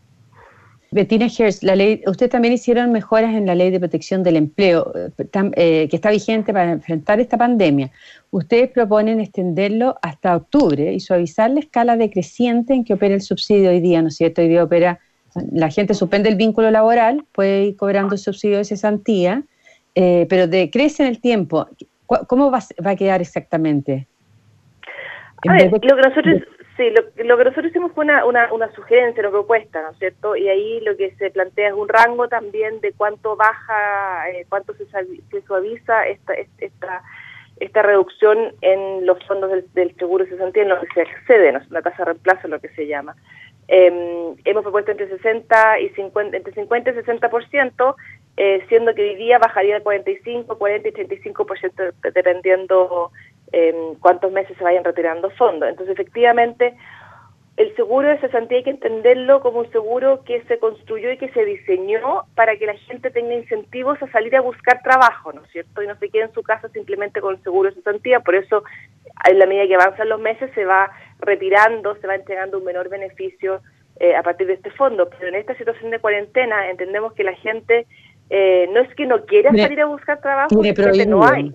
Bettina 0.92 1.26
Hertz, 1.26 1.62
la 1.62 1.74
ley, 1.74 2.02
ustedes 2.06 2.30
también 2.30 2.52
hicieron 2.52 2.92
mejoras 2.92 3.34
en 3.34 3.46
la 3.46 3.54
ley 3.54 3.70
de 3.70 3.80
protección 3.80 4.22
del 4.22 4.36
empleo, 4.36 4.92
eh, 4.94 5.88
que 5.88 5.96
está 5.96 6.10
vigente 6.10 6.52
para 6.52 6.70
enfrentar 6.70 7.18
esta 7.18 7.38
pandemia. 7.38 7.90
Ustedes 8.30 8.70
proponen 8.70 9.18
extenderlo 9.18 9.96
hasta 10.02 10.36
octubre 10.36 10.92
y 10.92 11.00
suavizar 11.00 11.50
la 11.50 11.60
escala 11.60 11.96
decreciente 11.96 12.74
en 12.74 12.84
que 12.84 12.92
opera 12.92 13.14
el 13.14 13.22
subsidio 13.22 13.70
hoy 13.70 13.80
día, 13.80 14.02
¿no 14.02 14.08
es 14.08 14.16
cierto? 14.16 14.42
Hoy 14.42 14.48
día 14.48 14.62
opera, 14.62 15.00
la 15.50 15.70
gente 15.70 15.94
suspende 15.94 16.28
el 16.28 16.36
vínculo 16.36 16.70
laboral, 16.70 17.24
puede 17.32 17.64
ir 17.64 17.76
cobrando 17.76 18.14
el 18.14 18.18
subsidio 18.18 18.58
de 18.58 18.64
cesantía, 18.64 19.44
eh, 19.94 20.26
pero 20.28 20.46
decrece 20.46 21.04
en 21.04 21.08
el 21.08 21.22
tiempo. 21.22 21.68
¿Cómo 22.04 22.50
va, 22.50 22.60
a 22.84 22.96
quedar 22.96 23.22
exactamente? 23.22 24.06
A 25.48 25.54
ver, 25.54 25.72
lo 25.72 25.80
que 25.80 25.88
nosotros 25.88 26.42
Sí, 26.82 26.90
lo, 26.90 27.02
lo, 27.24 27.38
que 27.38 27.44
nosotros 27.44 27.66
hicimos 27.66 27.92
fue 27.92 28.04
una, 28.04 28.24
una, 28.24 28.52
una, 28.52 28.72
sugerencia, 28.72 29.20
una 29.20 29.30
propuesta, 29.30 29.80
¿no 29.82 29.90
es 29.90 29.98
cierto? 29.98 30.34
Y 30.34 30.48
ahí 30.48 30.80
lo 30.80 30.96
que 30.96 31.14
se 31.14 31.30
plantea 31.30 31.68
es 31.68 31.74
un 31.74 31.88
rango 31.88 32.26
también 32.26 32.80
de 32.80 32.92
cuánto 32.92 33.36
baja, 33.36 34.28
eh, 34.30 34.44
cuánto 34.48 34.74
se, 34.74 34.86
se, 34.86 35.42
suaviza 35.42 36.08
esta, 36.08 36.34
esta, 36.58 37.02
esta 37.60 37.82
reducción 37.82 38.52
en 38.62 39.06
los 39.06 39.24
fondos 39.28 39.52
del, 39.52 39.72
del 39.74 39.94
seguro 39.94 40.26
cesantía, 40.26 40.64
en 40.64 40.70
lo 40.70 40.80
que 40.80 40.88
se 40.92 41.02
accede, 41.02 41.52
¿no? 41.52 41.60
la 41.70 41.82
tasa 41.82 41.98
de 41.98 42.04
reemplazo, 42.06 42.48
lo 42.48 42.58
que 42.58 42.70
se 42.70 42.88
llama. 42.88 43.14
Eh, 43.68 44.34
hemos 44.44 44.62
propuesto 44.64 44.90
entre 44.90 45.08
60 45.08 45.78
y 45.78 45.90
50, 45.90 46.36
entre 46.36 46.52
50 46.52 46.90
y 46.90 46.94
60%, 46.94 47.94
eh, 48.38 48.64
siendo 48.68 48.92
que 48.92 49.02
hoy 49.02 49.14
día 49.14 49.38
bajaría 49.38 49.76
de 49.76 49.82
45, 49.82 50.58
40 50.58 50.88
y 50.88 50.92
35% 50.92 51.92
dependiendo 52.12 53.12
eh, 53.52 53.74
cuántos 54.00 54.32
meses 54.32 54.56
se 54.56 54.64
vayan 54.64 54.84
retirando 54.84 55.30
fondos. 55.30 55.68
Entonces, 55.68 55.94
efectivamente, 55.94 56.74
el 57.56 57.76
seguro 57.76 58.08
de 58.08 58.18
cesantía 58.18 58.58
hay 58.58 58.64
que 58.64 58.70
entenderlo 58.70 59.40
como 59.40 59.58
un 59.58 59.70
seguro 59.72 60.24
que 60.24 60.42
se 60.44 60.58
construyó 60.58 61.12
y 61.12 61.18
que 61.18 61.28
se 61.30 61.44
diseñó 61.44 62.22
para 62.34 62.56
que 62.56 62.64
la 62.64 62.74
gente 62.74 63.10
tenga 63.10 63.34
incentivos 63.34 64.02
a 64.02 64.10
salir 64.10 64.34
a 64.36 64.40
buscar 64.40 64.82
trabajo, 64.82 65.32
¿no 65.32 65.44
es 65.44 65.50
cierto? 65.50 65.82
Y 65.82 65.86
no 65.86 65.94
se 65.96 66.08
quede 66.08 66.24
en 66.24 66.32
su 66.32 66.42
casa 66.42 66.68
simplemente 66.70 67.20
con 67.20 67.34
el 67.34 67.42
seguro 67.42 67.68
de 67.68 67.76
cesantía. 67.76 68.20
Por 68.20 68.36
eso, 68.36 68.64
en 69.28 69.38
la 69.38 69.46
medida 69.46 69.66
que 69.66 69.74
avanzan 69.74 70.08
los 70.08 70.20
meses, 70.20 70.50
se 70.54 70.64
va 70.64 70.90
retirando, 71.18 71.94
se 71.96 72.06
va 72.06 72.14
entregando 72.14 72.58
un 72.58 72.64
menor 72.64 72.88
beneficio 72.88 73.60
eh, 74.00 74.16
a 74.16 74.22
partir 74.22 74.46
de 74.46 74.54
este 74.54 74.70
fondo. 74.70 75.10
Pero 75.10 75.28
en 75.28 75.34
esta 75.34 75.54
situación 75.56 75.90
de 75.90 75.98
cuarentena 75.98 76.70
entendemos 76.70 77.12
que 77.12 77.22
la 77.22 77.34
gente 77.34 77.86
eh, 78.30 78.66
no 78.72 78.80
es 78.80 78.94
que 78.94 79.04
no 79.04 79.26
quiera 79.26 79.50
salir 79.50 79.80
a 79.82 79.86
buscar 79.86 80.22
trabajo, 80.22 80.64
es 80.64 80.74
que 80.74 81.06
no 81.06 81.22
hay. 81.26 81.52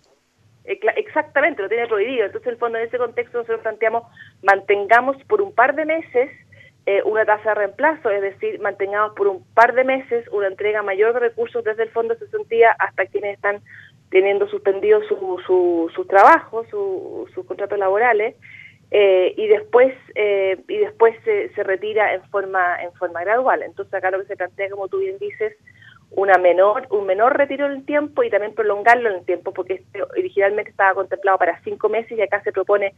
Exactamente, 0.67 1.61
lo 1.61 1.69
tiene 1.69 1.87
prohibido. 1.87 2.25
Entonces, 2.25 2.47
en 2.47 2.53
el 2.53 2.59
fondo, 2.59 2.77
en 2.77 2.85
ese 2.85 2.97
contexto, 2.97 3.37
nosotros 3.37 3.61
planteamos, 3.61 4.03
mantengamos 4.43 5.15
por 5.23 5.41
un 5.41 5.53
par 5.53 5.75
de 5.75 5.85
meses 5.85 6.29
eh, 6.85 7.01
una 7.03 7.25
tasa 7.25 7.49
de 7.49 7.55
reemplazo, 7.55 8.09
es 8.09 8.21
decir, 8.21 8.59
mantengamos 8.61 9.13
por 9.15 9.27
un 9.27 9.43
par 9.53 9.73
de 9.73 9.83
meses 9.83 10.25
una 10.31 10.47
entrega 10.47 10.81
mayor 10.83 11.13
de 11.13 11.19
recursos 11.19 11.63
desde 11.63 11.83
el 11.83 11.89
Fondo 11.89 12.13
de 12.13 12.21
Cesantía 12.21 12.71
hasta 12.79 13.05
quienes 13.07 13.35
están 13.35 13.61
teniendo 14.09 14.47
suspendidos 14.47 15.05
su, 15.07 15.41
su, 15.45 15.91
sus 15.93 16.07
trabajos, 16.07 16.65
sus 16.69 17.45
contratos 17.45 17.77
laborales, 17.77 18.35
eh, 18.91 19.33
y 19.35 19.47
después 19.47 19.93
eh, 20.15 20.57
y 20.69 20.77
después 20.77 21.13
se, 21.25 21.49
se 21.49 21.63
retira 21.63 22.13
en 22.13 22.23
forma 22.29 22.81
en 22.81 22.93
forma 22.93 23.21
gradual. 23.21 23.63
Entonces, 23.63 23.93
acá 23.93 24.11
lo 24.11 24.19
que 24.19 24.27
se 24.27 24.37
plantea, 24.37 24.69
como 24.69 24.87
tú 24.87 24.99
bien 24.99 25.17
dices, 25.19 25.57
una 26.11 26.37
menor, 26.37 26.87
un 26.89 27.05
menor 27.05 27.37
retiro 27.37 27.65
en 27.65 27.73
el 27.73 27.85
tiempo 27.85 28.23
y 28.23 28.29
también 28.29 28.53
prolongarlo 28.53 29.09
en 29.09 29.17
el 29.17 29.25
tiempo, 29.25 29.51
porque 29.51 29.75
este 29.75 30.03
originalmente 30.03 30.71
estaba 30.71 30.93
contemplado 30.93 31.37
para 31.37 31.61
cinco 31.63 31.89
meses 31.89 32.17
y 32.17 32.21
acá 32.21 32.41
se 32.43 32.51
propone 32.51 32.93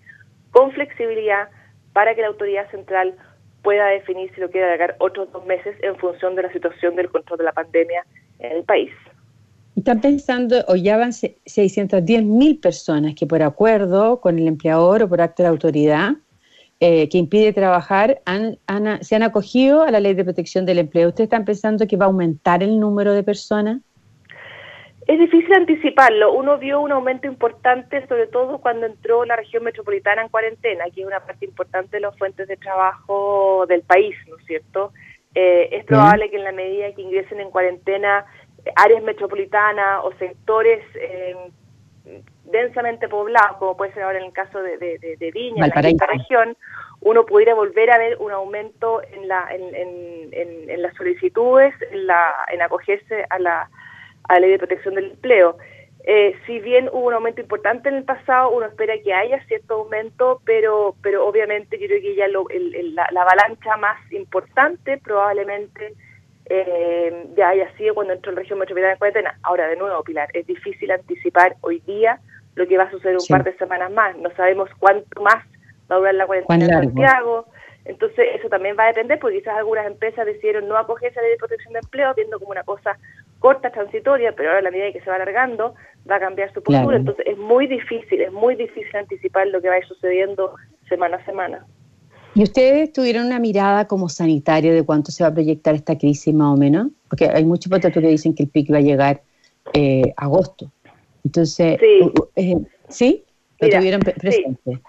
con 0.51 0.71
flexibilidad 0.71 1.49
para 1.93 2.15
que 2.15 2.21
la 2.21 2.27
autoridad 2.27 2.69
central 2.71 3.15
pueda 3.63 3.87
definir 3.87 4.33
si 4.33 4.41
lo 4.41 4.49
quiere 4.49 4.67
alargar 4.67 4.95
otros 4.99 5.31
dos 5.31 5.45
meses 5.45 5.75
en 5.81 5.95
función 5.97 6.35
de 6.35 6.43
la 6.43 6.53
situación 6.53 6.95
del 6.95 7.09
control 7.09 7.39
de 7.39 7.43
la 7.45 7.51
pandemia 7.51 8.05
en 8.39 8.57
el 8.57 8.63
país. 8.63 8.91
Están 9.75 10.01
pensando, 10.01 10.63
o 10.67 10.75
ya 10.75 10.97
van 10.97 11.13
610 11.13 12.23
mil 12.23 12.59
personas 12.59 13.15
que 13.15 13.25
por 13.25 13.41
acuerdo 13.41 14.19
con 14.19 14.37
el 14.37 14.47
empleador 14.47 15.03
o 15.03 15.09
por 15.09 15.21
acto 15.21 15.43
de 15.43 15.49
autoridad 15.49 16.11
eh, 16.79 17.09
que 17.09 17.17
impide 17.17 17.51
trabajar 17.53 18.21
han, 18.25 18.57
se 19.01 19.15
han 19.15 19.23
acogido 19.23 19.83
a 19.83 19.91
la 19.91 19.99
ley 19.99 20.13
de 20.13 20.23
protección 20.23 20.65
del 20.65 20.79
empleo. 20.79 21.09
¿Ustedes 21.09 21.27
están 21.27 21.45
pensando 21.45 21.87
que 21.87 21.97
va 21.97 22.05
a 22.05 22.07
aumentar 22.07 22.63
el 22.63 22.79
número 22.79 23.13
de 23.13 23.23
personas? 23.23 23.81
Es 25.09 25.17
difícil 25.17 25.51
anticiparlo. 25.53 26.33
Uno 26.33 26.59
vio 26.59 26.79
un 26.81 26.91
aumento 26.91 27.25
importante, 27.25 28.07
sobre 28.07 28.27
todo 28.27 28.59
cuando 28.59 28.85
entró 28.85 29.25
la 29.25 29.35
región 29.35 29.63
metropolitana 29.63 30.21
en 30.21 30.29
cuarentena, 30.29 30.85
que 30.93 31.01
es 31.01 31.07
una 31.07 31.19
parte 31.19 31.45
importante 31.45 31.97
de 31.97 32.01
las 32.01 32.15
fuentes 32.15 32.47
de 32.47 32.57
trabajo 32.57 33.65
del 33.67 33.81
país, 33.81 34.15
¿no 34.27 34.37
es 34.37 34.45
cierto? 34.45 34.93
Eh, 35.33 35.69
es 35.71 35.85
probable 35.85 36.29
que 36.29 36.37
en 36.37 36.43
la 36.43 36.51
medida 36.51 36.93
que 36.93 37.01
ingresen 37.01 37.39
en 37.39 37.49
cuarentena 37.49 38.25
eh, 38.63 38.71
áreas 38.75 39.01
metropolitanas 39.01 40.01
o 40.03 40.11
sectores 40.19 40.83
eh, 40.95 41.35
densamente 42.51 43.07
poblado, 43.07 43.57
como 43.59 43.77
puede 43.77 43.93
ser 43.93 44.03
ahora 44.03 44.19
en 44.19 44.25
el 44.25 44.33
caso 44.33 44.61
de, 44.61 44.77
de, 44.77 45.31
Viña, 45.31 45.65
en 45.65 45.97
la 45.97 46.07
región, 46.07 46.57
uno 47.01 47.25
pudiera 47.25 47.53
volver 47.53 47.91
a 47.91 47.97
ver 47.97 48.17
un 48.19 48.31
aumento 48.31 49.01
en, 49.03 49.27
la, 49.27 49.47
en, 49.51 49.73
en, 50.33 50.81
las 50.81 50.93
solicitudes, 50.95 51.73
en, 51.91 52.07
la, 52.07 52.33
en 52.51 52.61
acogerse 52.61 53.25
a 53.29 53.39
la, 53.39 53.69
a 54.23 54.33
la 54.33 54.39
ley 54.39 54.51
de 54.51 54.57
protección 54.57 54.95
del 54.95 55.11
empleo. 55.11 55.57
Eh, 56.03 56.35
si 56.45 56.59
bien 56.59 56.89
hubo 56.91 57.07
un 57.07 57.13
aumento 57.13 57.41
importante 57.41 57.89
en 57.89 57.95
el 57.95 58.03
pasado, 58.03 58.51
uno 58.51 58.65
espera 58.65 58.95
que 59.03 59.13
haya 59.13 59.43
cierto 59.45 59.75
aumento, 59.75 60.41
pero 60.45 60.95
pero 61.03 61.27
obviamente 61.27 61.77
yo 61.77 61.87
creo 61.87 62.01
que 62.01 62.15
ya 62.15 62.27
lo, 62.27 62.47
la, 62.49 63.21
avalancha 63.21 63.75
más 63.77 63.99
importante 64.11 64.97
probablemente 64.97 65.93
eh, 66.45 67.27
ya 67.35 67.49
haya 67.49 67.71
sido 67.77 67.93
cuando 67.95 68.13
entró 68.13 68.31
el 68.31 68.37
región 68.37 68.59
metropolitana 68.59 68.93
de 68.93 68.97
cuarentena. 68.97 69.39
Ahora, 69.43 69.67
de 69.67 69.75
nuevo, 69.75 70.01
Pilar, 70.03 70.29
es 70.33 70.47
difícil 70.47 70.89
anticipar 70.89 71.57
hoy 71.61 71.79
día 71.81 72.19
lo 72.55 72.67
que 72.67 72.77
va 72.77 72.83
a 72.83 72.91
suceder 72.91 73.17
un 73.17 73.27
par 73.27 73.43
de 73.43 73.57
semanas 73.57 73.91
más. 73.91 74.17
No 74.17 74.29
sabemos 74.35 74.69
cuánto 74.79 75.21
más 75.21 75.45
va 75.89 75.95
a 75.95 75.99
durar 75.99 76.15
la 76.15 76.25
cuarentena 76.25 76.65
en 76.65 76.83
Santiago. 76.83 77.45
Entonces, 77.85 78.25
eso 78.35 78.49
también 78.49 78.75
va 78.77 78.83
a 78.83 78.87
depender, 78.87 79.17
porque 79.19 79.39
quizás 79.39 79.57
algunas 79.57 79.87
empresas 79.87 80.25
decidieron 80.25 80.67
no 80.67 80.77
acogerse 80.77 81.17
a 81.17 81.21
la 81.21 81.27
ley 81.27 81.35
de 81.35 81.39
protección 81.39 81.73
de 81.73 81.79
empleo, 81.79 82.13
viendo 82.13 82.37
como 82.37 82.51
una 82.51 82.63
cosa 82.63 82.97
corta, 83.39 83.71
transitoria, 83.71 84.33
pero 84.35 84.49
ahora 84.49 84.59
a 84.59 84.63
la 84.63 84.71
medida 84.71 84.91
que 84.91 85.01
se 85.01 85.09
va 85.09 85.15
alargando, 85.15 85.73
va 86.09 86.17
a 86.17 86.19
cambiar 86.19 86.53
su 86.53 86.61
postura. 86.61 86.97
Entonces, 86.97 87.25
es 87.25 87.37
muy 87.37 87.67
difícil, 87.67 88.21
es 88.21 88.31
muy 88.31 88.55
difícil 88.55 88.95
anticipar 88.95 89.47
lo 89.47 89.61
que 89.61 89.69
va 89.69 89.75
a 89.75 89.79
ir 89.79 89.85
sucediendo 89.85 90.53
semana 90.87 91.17
a 91.17 91.25
semana. 91.25 91.65
¿Y 92.35 92.43
ustedes 92.43 92.93
tuvieron 92.93 93.25
una 93.25 93.39
mirada 93.39 93.87
como 93.87 94.07
sanitario 94.07 94.73
de 94.73 94.83
cuánto 94.83 95.11
se 95.11 95.23
va 95.23 95.29
a 95.29 95.33
proyectar 95.33 95.73
esta 95.73 95.97
crisis 95.97 96.33
más 96.33 96.53
o 96.53 96.57
menos? 96.57 96.87
Porque 97.07 97.27
hay 97.27 97.43
muchos 97.43 97.71
votos 97.71 97.91
que 97.91 97.99
dicen 98.01 98.35
que 98.35 98.43
el 98.43 98.49
pico 98.49 98.73
va 98.73 98.79
a 98.79 98.81
llegar 98.81 99.21
eh, 99.73 100.13
agosto. 100.15 100.71
Entonces, 101.29 101.79
sí, 101.79 102.11
eh, 102.35 102.55
¿sí? 102.87 103.23
¿Lo 103.59 103.69
tuvieron 103.69 104.01
presente? 104.01 104.79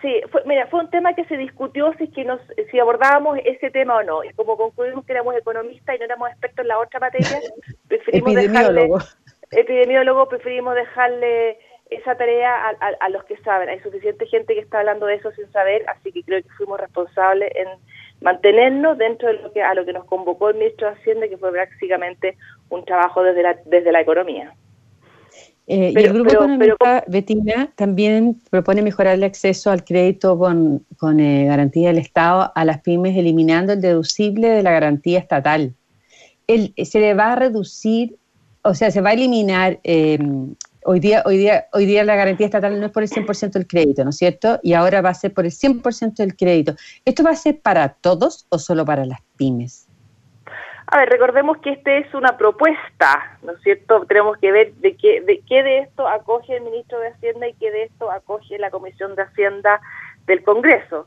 Sí. 0.00 0.20
fue, 0.30 0.42
mira, 0.46 0.68
fue 0.68 0.78
un 0.78 0.90
tema 0.90 1.12
que 1.14 1.24
se 1.24 1.36
discutió 1.36 1.92
si, 1.98 2.06
que 2.08 2.24
nos, 2.24 2.40
si 2.70 2.78
abordábamos 2.78 3.40
ese 3.44 3.70
tema 3.70 3.96
o 3.96 4.02
no. 4.04 4.22
Y 4.22 4.32
como 4.34 4.56
concluimos 4.56 5.04
que 5.04 5.12
éramos 5.12 5.34
economistas 5.34 5.96
y 5.96 5.98
no 5.98 6.04
éramos 6.04 6.30
expertos 6.30 6.62
en 6.62 6.68
la 6.68 6.78
otra 6.78 7.00
materia, 7.00 7.40
preferimos 7.88 8.34
dejarle... 8.34 8.88
Epidemiólogo, 9.50 10.28
preferimos 10.28 10.74
dejarle 10.76 11.58
esa 11.90 12.14
tarea 12.16 12.68
a, 12.68 12.76
a, 13.00 13.08
los 13.08 13.24
que 13.24 13.38
saben. 13.38 13.70
Hay 13.70 13.80
suficiente 13.80 14.26
gente 14.26 14.54
que 14.54 14.60
está 14.60 14.80
hablando 14.80 15.06
de 15.06 15.14
eso 15.14 15.32
sin 15.32 15.50
saber, 15.50 15.84
así 15.88 16.12
que 16.12 16.22
creo 16.22 16.42
que 16.42 16.50
fuimos 16.50 16.78
responsables 16.78 17.50
en 17.56 17.66
mantenernos 18.20 18.98
dentro 18.98 19.28
de 19.28 19.34
lo 19.34 19.52
que 19.52 19.62
a 19.62 19.74
lo 19.74 19.84
que 19.86 19.94
nos 19.94 20.04
convocó 20.04 20.50
el 20.50 20.56
ministro 20.56 20.88
de 20.88 20.94
Hacienda, 20.94 21.28
que 21.28 21.38
fue 21.38 21.50
prácticamente 21.50 22.36
un 22.68 22.84
trabajo 22.84 23.22
desde 23.22 23.42
la, 23.42 23.58
desde 23.64 23.90
la 23.90 24.02
economía. 24.02 24.54
Eh, 25.70 25.92
y 25.94 25.98
el 25.98 26.14
Grupo 26.14 26.32
Económico, 26.32 26.76
Betina, 27.08 27.70
también 27.76 28.40
propone 28.48 28.80
mejorar 28.80 29.16
el 29.16 29.22
acceso 29.24 29.70
al 29.70 29.84
crédito 29.84 30.38
con, 30.38 30.86
con 30.96 31.20
eh, 31.20 31.44
garantía 31.44 31.88
del 31.88 31.98
Estado 31.98 32.50
a 32.54 32.64
las 32.64 32.80
pymes, 32.80 33.14
eliminando 33.14 33.74
el 33.74 33.82
deducible 33.82 34.48
de 34.48 34.62
la 34.62 34.70
garantía 34.70 35.18
estatal. 35.18 35.74
El, 36.46 36.72
se 36.82 37.00
le 37.00 37.12
va 37.12 37.32
a 37.32 37.36
reducir, 37.36 38.16
o 38.62 38.72
sea, 38.72 38.90
se 38.90 39.02
va 39.02 39.10
a 39.10 39.12
eliminar, 39.12 39.78
em, 39.82 40.54
hoy, 40.84 41.00
día, 41.00 41.22
hoy, 41.26 41.36
día, 41.36 41.66
hoy 41.74 41.84
día 41.84 42.02
la 42.02 42.16
garantía 42.16 42.46
estatal 42.46 42.80
no 42.80 42.86
es 42.86 42.92
por 42.92 43.02
el 43.02 43.10
100% 43.10 43.58
del 43.58 43.66
crédito, 43.66 44.04
¿no 44.04 44.10
es 44.10 44.16
cierto? 44.16 44.58
Y 44.62 44.72
ahora 44.72 45.02
va 45.02 45.10
a 45.10 45.14
ser 45.14 45.34
por 45.34 45.44
el 45.44 45.52
100% 45.52 46.22
del 46.22 46.34
crédito. 46.34 46.76
¿Esto 47.04 47.22
va 47.22 47.32
a 47.32 47.36
ser 47.36 47.60
para 47.60 47.90
todos 47.90 48.46
o 48.48 48.58
solo 48.58 48.86
para 48.86 49.04
las 49.04 49.20
pymes? 49.36 49.87
A 50.90 50.96
ver, 51.00 51.10
recordemos 51.10 51.58
que 51.58 51.72
esta 51.72 51.92
es 51.92 52.14
una 52.14 52.38
propuesta, 52.38 53.36
¿no 53.42 53.52
es 53.52 53.60
cierto? 53.60 54.06
Tenemos 54.06 54.38
que 54.38 54.50
ver 54.50 54.72
de 54.76 54.96
qué 54.96 55.20
de, 55.20 55.40
qué 55.46 55.62
de 55.62 55.80
esto 55.80 56.08
acoge 56.08 56.56
el 56.56 56.62
ministro 56.62 56.98
de 56.98 57.08
Hacienda 57.08 57.46
y 57.46 57.52
qué 57.54 57.70
de 57.70 57.82
esto 57.84 58.10
acoge 58.10 58.58
la 58.58 58.70
Comisión 58.70 59.14
de 59.14 59.22
Hacienda 59.22 59.82
del 60.26 60.42
Congreso. 60.42 61.06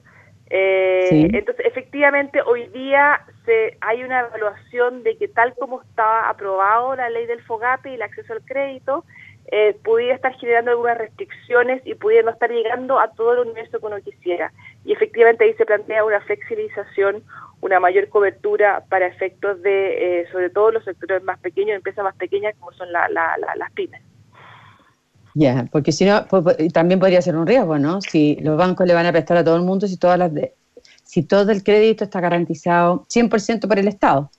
Eh, 0.52 1.30
entonces, 1.34 1.66
efectivamente, 1.66 2.44
hoy 2.44 2.68
día 2.68 3.22
se, 3.46 3.78
hay 3.82 4.04
una 4.04 4.20
evaluación 4.20 5.02
de 5.02 5.18
que 5.18 5.28
tal 5.28 5.56
como 5.56 5.82
estaba 5.82 6.30
aprobado 6.30 6.96
la 6.96 7.10
ley 7.10 7.26
del 7.26 7.42
FOGAPE 7.42 7.90
y 7.90 7.94
el 7.96 8.04
acceso 8.04 8.34
al 8.34 8.46
crédito, 8.46 9.04
eh, 9.48 9.76
pudiera 9.84 10.14
estar 10.14 10.34
generando 10.36 10.72
algunas 10.72 10.98
restricciones 10.98 11.82
y 11.86 11.96
pudiera 11.96 12.24
no 12.24 12.32
estar 12.32 12.52
llegando 12.52 13.00
a 13.00 13.12
todo 13.14 13.34
el 13.34 13.40
universo 13.40 13.80
que 13.80 13.86
uno 13.86 14.00
quisiera. 14.02 14.52
Y 14.84 14.94
efectivamente 14.94 15.44
ahí 15.44 15.54
se 15.54 15.66
plantea 15.66 16.04
una 16.04 16.22
flexibilización, 16.22 17.24
una 17.62 17.80
mayor 17.80 18.10
cobertura 18.10 18.84
para 18.90 19.08
efectos 19.08 19.62
de, 19.62 20.22
eh, 20.22 20.28
sobre 20.32 20.50
todo 20.50 20.72
los 20.72 20.84
sectores 20.84 21.24
más 21.24 21.40
pequeños, 21.40 21.76
empresas 21.76 22.04
más 22.04 22.16
pequeñas 22.16 22.56
como 22.60 22.72
son 22.74 22.92
las 22.92 23.72
pymes. 23.74 24.02
Ya, 25.34 25.66
porque 25.72 25.92
si 25.92 26.06
no, 26.06 26.26
también 26.74 27.00
podría 27.00 27.22
ser 27.22 27.38
un 27.38 27.48
riesgo, 27.48 27.78
¿no? 27.78 28.02
Si 28.02 28.36
los 28.42 28.58
bancos 28.58 28.86
le 28.86 28.94
van 28.94 29.06
a 29.06 29.12
prestar 29.12 29.38
a 29.38 29.44
todo 29.44 29.56
el 29.56 29.62
mundo, 29.62 29.88
si 29.88 29.98
todas 29.98 30.18
las 30.18 30.34
de, 30.34 30.54
si 31.04 31.26
todo 31.26 31.52
el 31.52 31.64
crédito 31.64 32.04
está 32.04 32.20
garantizado 32.20 33.06
100% 33.08 33.68
por 33.68 33.80
el 33.80 33.88
Estado. 33.88 34.30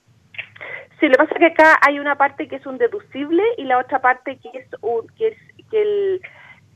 Sí, 0.99 1.07
lo 1.07 1.13
que 1.13 1.17
pasa 1.17 1.31
es 1.33 1.39
que 1.39 1.45
acá 1.47 1.79
hay 1.81 1.99
una 1.99 2.15
parte 2.15 2.47
que 2.47 2.57
es 2.57 2.65
un 2.65 2.77
deducible 2.77 3.43
y 3.57 3.63
la 3.63 3.79
otra 3.79 3.99
parte 3.99 4.37
que 4.37 4.49
es 4.57 4.67
un, 4.81 5.07
que 5.17 5.29
es 5.29 5.37
que 5.69 5.81
el 5.81 6.21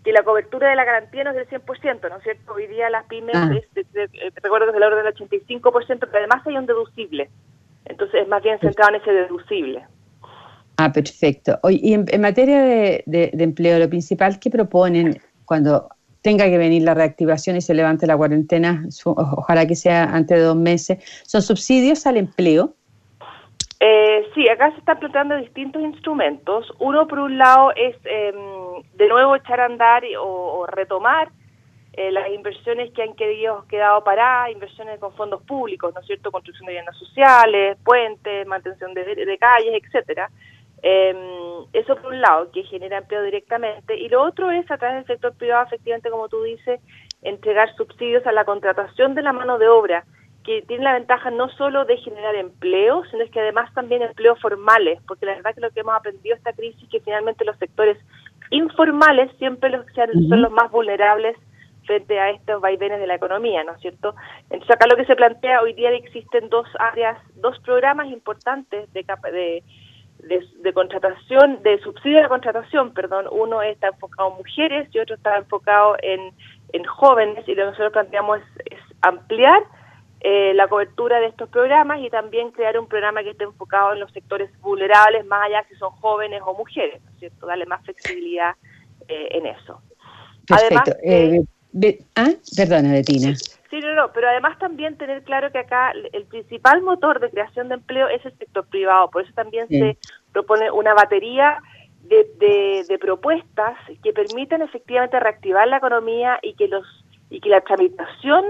que 0.07 0.13
la 0.13 0.23
cobertura 0.23 0.69
de 0.69 0.75
la 0.77 0.85
garantía 0.85 1.25
no 1.25 1.31
es 1.31 1.35
del 1.35 1.49
100%, 1.49 2.09
¿no 2.09 2.15
es 2.15 2.23
cierto? 2.23 2.53
Hoy 2.53 2.65
día 2.67 2.89
las 2.89 3.03
pymes, 3.07 3.35
ah. 3.35 3.51
eh, 3.53 4.31
recuerdo 4.35 4.67
que 4.67 4.69
es 4.69 4.73
del 4.75 4.83
orden 4.83 5.03
del 5.03 5.13
85%, 5.13 5.99
pero 5.99 6.17
además 6.19 6.47
hay 6.47 6.55
un 6.55 6.65
deducible. 6.65 7.29
Entonces 7.83 8.21
es 8.21 8.27
más 8.29 8.41
bien 8.41 8.57
centrado 8.57 8.95
en 8.95 9.01
ese 9.01 9.11
deducible. 9.11 9.85
Ah, 10.77 10.93
perfecto. 10.93 11.59
y 11.69 11.93
en, 11.93 12.21
materia 12.21 12.61
de, 12.61 13.31
empleo, 13.33 13.79
lo 13.79 13.89
principal 13.89 14.39
que 14.39 14.49
proponen 14.49 15.19
cuando 15.43 15.89
tenga 16.21 16.45
que 16.45 16.57
venir 16.57 16.83
la 16.83 16.93
reactivación 16.93 17.57
y 17.57 17.61
se 17.61 17.73
levante 17.73 18.07
la 18.07 18.15
cuarentena, 18.15 18.85
ojalá 19.03 19.67
que 19.67 19.75
sea 19.75 20.05
antes 20.05 20.37
de 20.37 20.43
dos 20.45 20.55
meses, 20.55 20.99
son 21.25 21.41
subsidios 21.41 22.07
al 22.07 22.15
empleo. 22.15 22.75
Eh, 23.79 24.27
sí, 24.33 24.49
acá 24.49 24.71
se 24.71 24.79
están 24.79 24.99
planteando 24.99 25.37
distintos 25.37 25.81
instrumentos. 25.81 26.71
Uno, 26.79 27.07
por 27.07 27.19
un 27.19 27.37
lado, 27.37 27.71
es 27.75 27.95
em, 28.05 28.35
de 28.95 29.07
nuevo 29.07 29.35
echar 29.35 29.59
a 29.59 29.65
andar 29.65 30.03
o, 30.19 30.65
retomar 30.67 31.29
eh, 31.93 32.11
las 32.11 32.29
inversiones 32.29 32.91
que 32.93 33.03
han 33.03 33.13
querido, 33.13 33.65
quedado 33.69 34.03
paradas, 34.03 34.51
inversiones 34.51 34.99
con 34.99 35.13
fondos 35.13 35.43
públicos, 35.43 35.93
¿no 35.93 36.01
es 36.01 36.07
cierto? 36.07 36.31
Construcción 36.31 36.65
de 36.65 36.73
viviendas 36.73 36.97
sociales, 36.97 37.77
puentes, 37.83 38.47
mantención 38.47 38.93
de, 38.93 39.03
de 39.03 39.37
calles, 39.37 39.81
etcétera. 39.83 40.29
Eh, 40.83 41.15
eso 41.73 41.95
por 41.95 42.13
un 42.13 42.21
lado, 42.21 42.51
que 42.51 42.63
genera 42.63 42.99
empleo 42.99 43.23
directamente, 43.23 43.97
y 43.97 44.09
lo 44.09 44.21
otro 44.21 44.51
es 44.51 44.69
a 44.69 44.77
través 44.77 44.97
del 44.97 45.15
sector 45.15 45.33
privado, 45.33 45.65
efectivamente, 45.65 46.09
como 46.09 46.29
tú 46.29 46.43
dices, 46.43 46.79
entregar 47.21 47.73
subsidios 47.75 48.25
a 48.27 48.31
la 48.31 48.45
contratación 48.45 49.15
de 49.15 49.23
la 49.23 49.33
mano 49.33 49.57
de 49.57 49.67
obra, 49.67 50.05
que 50.47 50.61
tiene 50.61 50.85
la 50.85 50.93
ventaja 50.93 51.29
no 51.29 51.49
solo 51.49 51.83
de 51.83 51.97
generar 51.97 52.33
empleo, 52.35 53.03
sino 53.11 53.21
es 53.21 53.29
que 53.31 53.41
además 53.41 53.71
también 53.73 54.01
empleos 54.01 54.39
formales, 54.39 54.99
porque 55.05 55.25
la 55.25 55.35
verdad 55.35 55.53
que 55.53 55.59
lo 55.59 55.71
que 55.71 55.81
hemos 55.81 55.93
aprendido 55.93 56.37
esta 56.37 56.53
crisis 56.53 56.81
es 56.83 56.89
que 56.89 57.01
finalmente 57.01 57.43
los 57.43 57.57
sectores 57.57 57.97
informales 58.49 59.29
siempre 59.39 59.69
los, 59.69 59.85
son 59.93 60.41
los 60.41 60.51
más 60.51 60.71
vulnerables 60.71 61.35
frente 61.85 62.17
a 62.17 62.29
estos 62.29 62.61
vaivenes 62.61 62.99
de 62.99 63.07
la 63.07 63.15
economía, 63.15 63.65
¿no 63.65 63.73
es 63.73 63.81
cierto? 63.81 64.15
Entonces 64.49 64.73
acá 64.73 64.87
lo 64.87 64.95
que 64.95 65.05
se 65.05 65.17
plantea 65.17 65.61
hoy 65.61 65.73
día 65.73 65.91
existen 65.91 66.47
dos 66.47 66.65
áreas, 66.79 67.17
dos 67.35 67.59
programas 67.59 68.07
importantes 68.07 68.91
de, 68.93 69.05
de 69.31 69.63
de, 70.19 70.73
contratación, 70.73 71.61
de 71.63 71.79
subsidio 71.79 72.19
a 72.19 72.23
la 72.23 72.29
contratación, 72.29 72.93
perdón, 72.93 73.25
uno 73.31 73.61
está 73.61 73.87
enfocado 73.87 74.31
en 74.31 74.37
mujeres 74.37 74.89
y 74.93 74.99
otro 74.99 75.15
está 75.15 75.37
enfocado 75.37 75.95
en, 76.01 76.33
en 76.73 76.83
jóvenes 76.85 77.47
y 77.47 77.51
lo 77.55 77.63
que 77.63 77.69
nosotros 77.71 77.93
planteamos 77.93 78.39
es, 78.65 78.79
ampliar 79.01 79.63
eh, 80.29 80.53
la 80.55 80.67
cobertura 80.67 81.21
de 81.21 81.27
estos 81.27 81.47
programas 81.47 82.01
y 82.01 82.09
también 82.09 82.51
crear 82.51 82.77
un 82.77 82.85
programa 82.87 83.23
que 83.23 83.29
esté 83.29 83.45
enfocado 83.45 83.93
en 83.93 84.01
los 84.01 84.11
sectores 84.11 84.49
vulnerables, 84.59 85.25
más 85.25 85.45
allá 85.45 85.65
si 85.69 85.75
son 85.75 85.91
jóvenes 85.91 86.41
o 86.45 86.53
mujeres, 86.53 87.01
¿no 87.01 87.11
es 87.11 87.19
cierto? 87.19 87.47
Darle 87.47 87.65
más 87.65 87.81
flexibilidad 87.85 88.53
eh, 89.07 89.29
en 89.31 89.45
eso. 89.45 89.81
Perfecto. 90.45 90.91
Además, 90.91 91.45
eh, 91.81 91.99
¿ah? 92.17 92.27
Perdona, 92.57 92.91
Betina. 92.91 93.35
Sí, 93.69 93.79
no, 93.79 93.93
no, 93.93 94.11
pero 94.11 94.27
además 94.27 94.59
también 94.59 94.97
tener 94.97 95.23
claro 95.23 95.49
que 95.49 95.59
acá 95.59 95.93
el 96.11 96.25
principal 96.25 96.81
motor 96.81 97.21
de 97.21 97.29
creación 97.29 97.69
de 97.69 97.75
empleo 97.75 98.09
es 98.09 98.25
el 98.25 98.37
sector 98.37 98.67
privado, 98.67 99.09
por 99.09 99.23
eso 99.23 99.31
también 99.33 99.69
se 99.69 99.97
propone 100.33 100.69
una 100.71 100.93
batería 100.93 101.59
de, 102.01 102.83
de, 102.85 102.99
propuestas 102.99 103.77
que 104.03 104.11
permitan 104.11 104.61
efectivamente 104.61 105.21
reactivar 105.21 105.69
la 105.69 105.77
economía 105.77 106.37
y 106.41 106.53
que 106.55 106.67
los 106.67 106.85
y 107.29 107.39
que 107.39 107.47
la 107.47 107.61
tramitación 107.61 108.43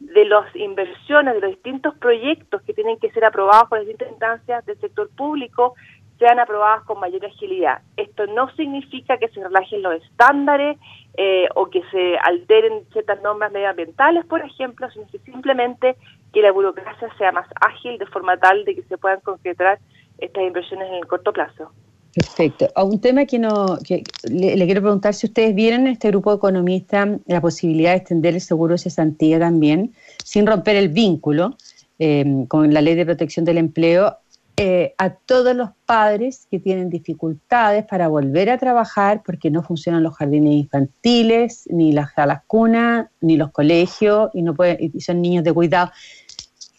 de 0.00 0.24
las 0.24 0.54
inversiones, 0.54 1.34
de 1.34 1.40
los 1.40 1.50
distintos 1.50 1.94
proyectos 1.98 2.62
que 2.62 2.74
tienen 2.74 2.98
que 2.98 3.10
ser 3.10 3.24
aprobados 3.24 3.68
por 3.68 3.78
las 3.78 3.86
distintas 3.86 4.10
instancias 4.10 4.66
del 4.66 4.78
sector 4.80 5.08
público 5.16 5.74
sean 6.18 6.38
aprobadas 6.38 6.84
con 6.84 7.00
mayor 7.00 7.24
agilidad. 7.26 7.82
Esto 7.96 8.26
no 8.26 8.48
significa 8.54 9.18
que 9.18 9.28
se 9.28 9.42
relajen 9.42 9.82
los 9.82 9.94
estándares 10.02 10.78
eh, 11.16 11.48
o 11.54 11.66
que 11.70 11.82
se 11.90 12.16
alteren 12.18 12.84
ciertas 12.92 13.20
normas 13.22 13.50
medioambientales, 13.52 14.24
por 14.26 14.40
ejemplo, 14.40 14.88
sino 14.90 15.06
que 15.08 15.18
simplemente 15.18 15.96
que 16.32 16.42
la 16.42 16.52
burocracia 16.52 17.08
sea 17.18 17.32
más 17.32 17.48
ágil 17.60 17.98
de 17.98 18.06
forma 18.06 18.36
tal 18.36 18.64
de 18.64 18.76
que 18.76 18.82
se 18.82 18.98
puedan 18.98 19.20
concretar 19.20 19.78
estas 20.18 20.44
inversiones 20.44 20.88
en 20.88 20.94
el 20.94 21.06
corto 21.06 21.32
plazo. 21.32 21.72
Perfecto. 22.14 22.68
A 22.76 22.84
un 22.84 23.00
tema 23.00 23.24
que 23.24 23.40
no 23.40 23.78
que 23.84 24.04
le, 24.30 24.54
quiero 24.66 24.82
preguntar 24.82 25.14
si 25.14 25.26
ustedes 25.26 25.54
vieron 25.54 25.82
en 25.82 25.88
este 25.88 26.08
grupo 26.08 26.30
de 26.30 26.36
economistas 26.36 27.08
la 27.26 27.40
posibilidad 27.40 27.90
de 27.90 27.96
extender 27.96 28.34
el 28.34 28.40
seguro 28.40 28.74
de 28.74 28.78
cesantía 28.78 29.40
también, 29.40 29.92
sin 30.24 30.46
romper 30.46 30.76
el 30.76 30.90
vínculo 30.90 31.56
eh, 31.98 32.44
con 32.48 32.72
la 32.72 32.80
ley 32.82 32.94
de 32.94 33.04
protección 33.04 33.44
del 33.44 33.58
empleo 33.58 34.18
eh, 34.56 34.94
a 34.98 35.10
todos 35.10 35.56
los 35.56 35.70
padres 35.84 36.46
que 36.48 36.60
tienen 36.60 36.88
dificultades 36.88 37.84
para 37.86 38.06
volver 38.06 38.50
a 38.50 38.58
trabajar 38.58 39.24
porque 39.26 39.50
no 39.50 39.64
funcionan 39.64 40.04
los 40.04 40.16
jardines 40.16 40.54
infantiles, 40.54 41.64
ni 41.70 41.90
las 41.90 42.12
salas 42.14 42.42
cunas, 42.46 43.08
ni 43.20 43.36
los 43.36 43.50
colegios, 43.50 44.30
y, 44.32 44.42
no 44.42 44.54
pueden, 44.54 44.92
y 44.94 45.00
son 45.00 45.20
niños 45.20 45.42
de 45.42 45.52
cuidado. 45.52 45.90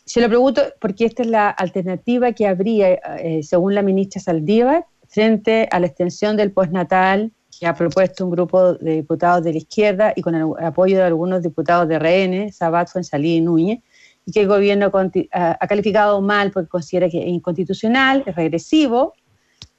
Se 0.06 0.22
lo 0.22 0.30
pregunto 0.30 0.62
porque 0.80 1.04
esta 1.04 1.24
es 1.24 1.28
la 1.28 1.50
alternativa 1.50 2.32
que 2.32 2.48
habría, 2.48 2.94
eh, 2.94 3.42
según 3.44 3.76
la 3.76 3.82
ministra 3.82 4.22
Saldívar, 4.22 4.86
frente 5.16 5.70
a 5.72 5.80
la 5.80 5.88
extensión 5.88 6.36
del 6.36 6.52
postnatal 6.52 7.32
que 7.58 7.66
ha 7.66 7.74
propuesto 7.74 8.26
un 8.26 8.32
grupo 8.32 8.74
de 8.74 8.96
diputados 8.96 9.46
de 9.46 9.54
la 9.54 9.60
izquierda 9.60 10.12
y 10.14 10.22
con 10.22 10.36
el 10.36 10.46
apoyo 10.62 10.98
de 10.98 11.04
algunos 11.04 11.42
diputados 11.42 11.88
de 11.88 11.98
RN, 11.98 12.52
Sabat, 12.52 12.90
Fuensalí 12.90 13.38
y 13.38 13.42
Núñez, 13.42 13.80
y 14.26 14.34
que 14.34 14.42
el 14.42 14.50
gobierno 14.50 14.92
ha 15.32 15.68
calificado 15.68 16.20
mal 16.20 16.52
porque 16.52 16.68
considera 16.68 17.08
que 17.08 17.22
es 17.22 17.30
inconstitucional, 17.30 18.24
es 18.26 18.36
regresivo, 18.36 19.14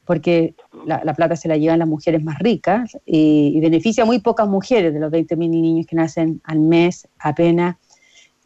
porque 0.07 0.55
la, 0.87 1.13
plata 1.13 1.37
se 1.37 1.49
la 1.49 1.59
llevan 1.59 1.81
las 1.81 1.89
mujeres 1.89 2.25
más 2.25 2.39
ricas 2.39 2.97
y, 3.05 3.61
beneficia 3.61 4.05
a 4.05 4.07
muy 4.07 4.21
pocas 4.21 4.49
mujeres, 4.49 4.95
de 4.95 5.01
los 5.01 5.13
20.000 5.13 5.37
niños 5.37 5.87
que 5.87 5.97
nacen 5.97 6.41
al 6.45 6.61
mes, 6.61 7.07
apenas 7.19 7.77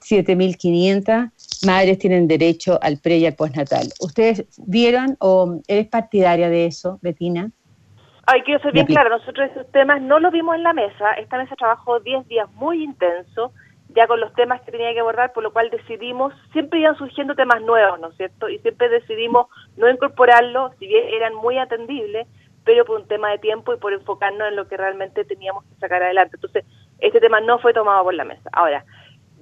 7.500 0.01 1.31
madres 1.67 1.99
tienen 1.99 2.27
derecho 2.27 2.79
al 2.83 2.99
pre 2.99 3.19
y 3.19 3.27
al 3.27 3.35
postnatal. 3.35 3.89
¿Ustedes 4.01 4.47
vieron 4.59 5.17
o 5.21 5.61
eres 5.69 5.89
partidaria 5.89 6.49
de 6.49 6.67
eso, 6.67 6.99
Betina? 7.03 7.51
Ay, 8.27 8.43
quiero 8.43 8.63
ser 8.63 8.73
bien 8.73 8.87
claro, 8.87 9.11
nosotros 9.11 9.51
esos 9.51 9.71
temas 9.73 10.01
no 10.01 10.21
los 10.21 10.33
vimos 10.33 10.55
en 10.55 10.63
la 10.63 10.73
mesa, 10.73 11.15
esta 11.15 11.37
mesa 11.37 11.57
trabajó 11.57 11.99
10 11.99 12.29
días 12.29 12.49
muy 12.53 12.85
intenso, 12.85 13.53
ya 13.89 14.07
con 14.07 14.21
los 14.21 14.33
temas 14.35 14.61
que 14.63 14.71
tenía 14.71 14.93
que 14.93 15.01
abordar, 15.01 15.33
por 15.33 15.43
lo 15.43 15.53
cual 15.53 15.69
decidimos, 15.71 16.33
siempre 16.53 16.79
iban 16.79 16.97
surgiendo 16.97 17.35
temas 17.35 17.61
nuevos, 17.63 17.99
¿no 17.99 18.09
es 18.09 18.17
cierto? 18.17 18.49
Y 18.49 18.59
siempre 18.61 18.89
decidimos 18.89 19.47
no 19.77 19.91
incorporarlos, 19.91 20.73
si 20.79 20.87
bien 20.87 21.09
eran 21.09 21.35
muy 21.35 21.59
atendibles, 21.59 22.29
pero 22.65 22.85
por 22.85 23.01
un 23.01 23.09
tema 23.09 23.31
de 23.31 23.39
tiempo 23.39 23.75
y 23.75 23.79
por 23.79 23.93
enfocarnos 23.93 24.49
en 24.49 24.57
lo 24.57 24.69
que 24.69 24.77
realmente 24.77 25.25
teníamos 25.25 25.65
que 25.65 25.75
sacar 25.81 26.03
adelante. 26.03 26.37
Entonces, 26.37 26.65
este 27.01 27.19
tema 27.19 27.41
no 27.41 27.59
fue 27.59 27.73
tomado 27.73 28.05
por 28.05 28.15
la 28.15 28.25
mesa. 28.25 28.49
Ahora, 28.53 28.85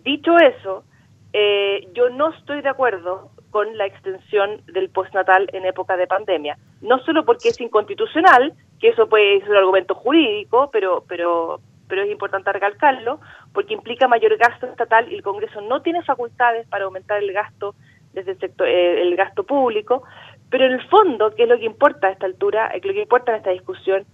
dicho 0.09 0.38
eso, 0.38 0.85
eh, 1.33 1.87
yo 1.92 2.09
no 2.09 2.31
estoy 2.31 2.62
de 2.62 2.71
acuerdo 2.71 3.31
con 3.51 3.77
la 3.77 3.87
extensión 3.87 4.62
del 4.66 4.88
postnatal 4.88 5.49
en 5.53 5.66
época 5.66 5.97
de 5.97 6.07
pandemia. 6.07 6.57
No 6.81 6.99
solo 7.01 7.25
porque 7.25 7.49
es 7.49 7.61
inconstitucional, 7.61 8.55
que 8.81 8.88
eso 8.88 9.09
puede 9.09 9.40
ser 9.40 9.51
un 9.51 9.57
argumento 9.57 9.94
jurídico, 9.94 10.71
pero, 10.73 11.05
pero, 11.07 11.61
pero 11.88 12.03
es 12.03 12.11
importante 12.11 12.53
recalcarlo, 12.53 13.21
porque 13.53 13.75
implica 13.75 14.09
mayor 14.09 14.37
gasto 14.38 14.66
estatal 14.66 15.11
y 15.11 15.16
el 15.16 15.23
Congreso 15.23 15.61
no 15.61 15.83
tiene 15.83 16.03
facultades 16.03 16.66
para 16.68 16.85
aumentar 16.85 17.23
el 17.23 17.33
gasto 17.33 17.75
desde 18.14 18.33
el 18.33 18.38
sector, 18.38 18.66
eh, 18.66 19.03
el 19.03 19.14
gasto 19.14 19.44
público, 19.44 20.05
pero 20.51 20.64
en 20.64 20.73
el 20.73 20.88
fondo, 20.88 21.35
¿qué 21.35 21.42
es 21.42 21.49
lo 21.49 21.59
que 21.59 21.66
importa 21.66 22.07
a 22.07 22.12
esta 22.12 22.27
altura, 22.27 22.73
lo 22.73 22.92
que 22.92 23.03
importa 23.03 23.33
en 23.33 23.38
esta 23.38 23.51
discusión, 23.51 24.07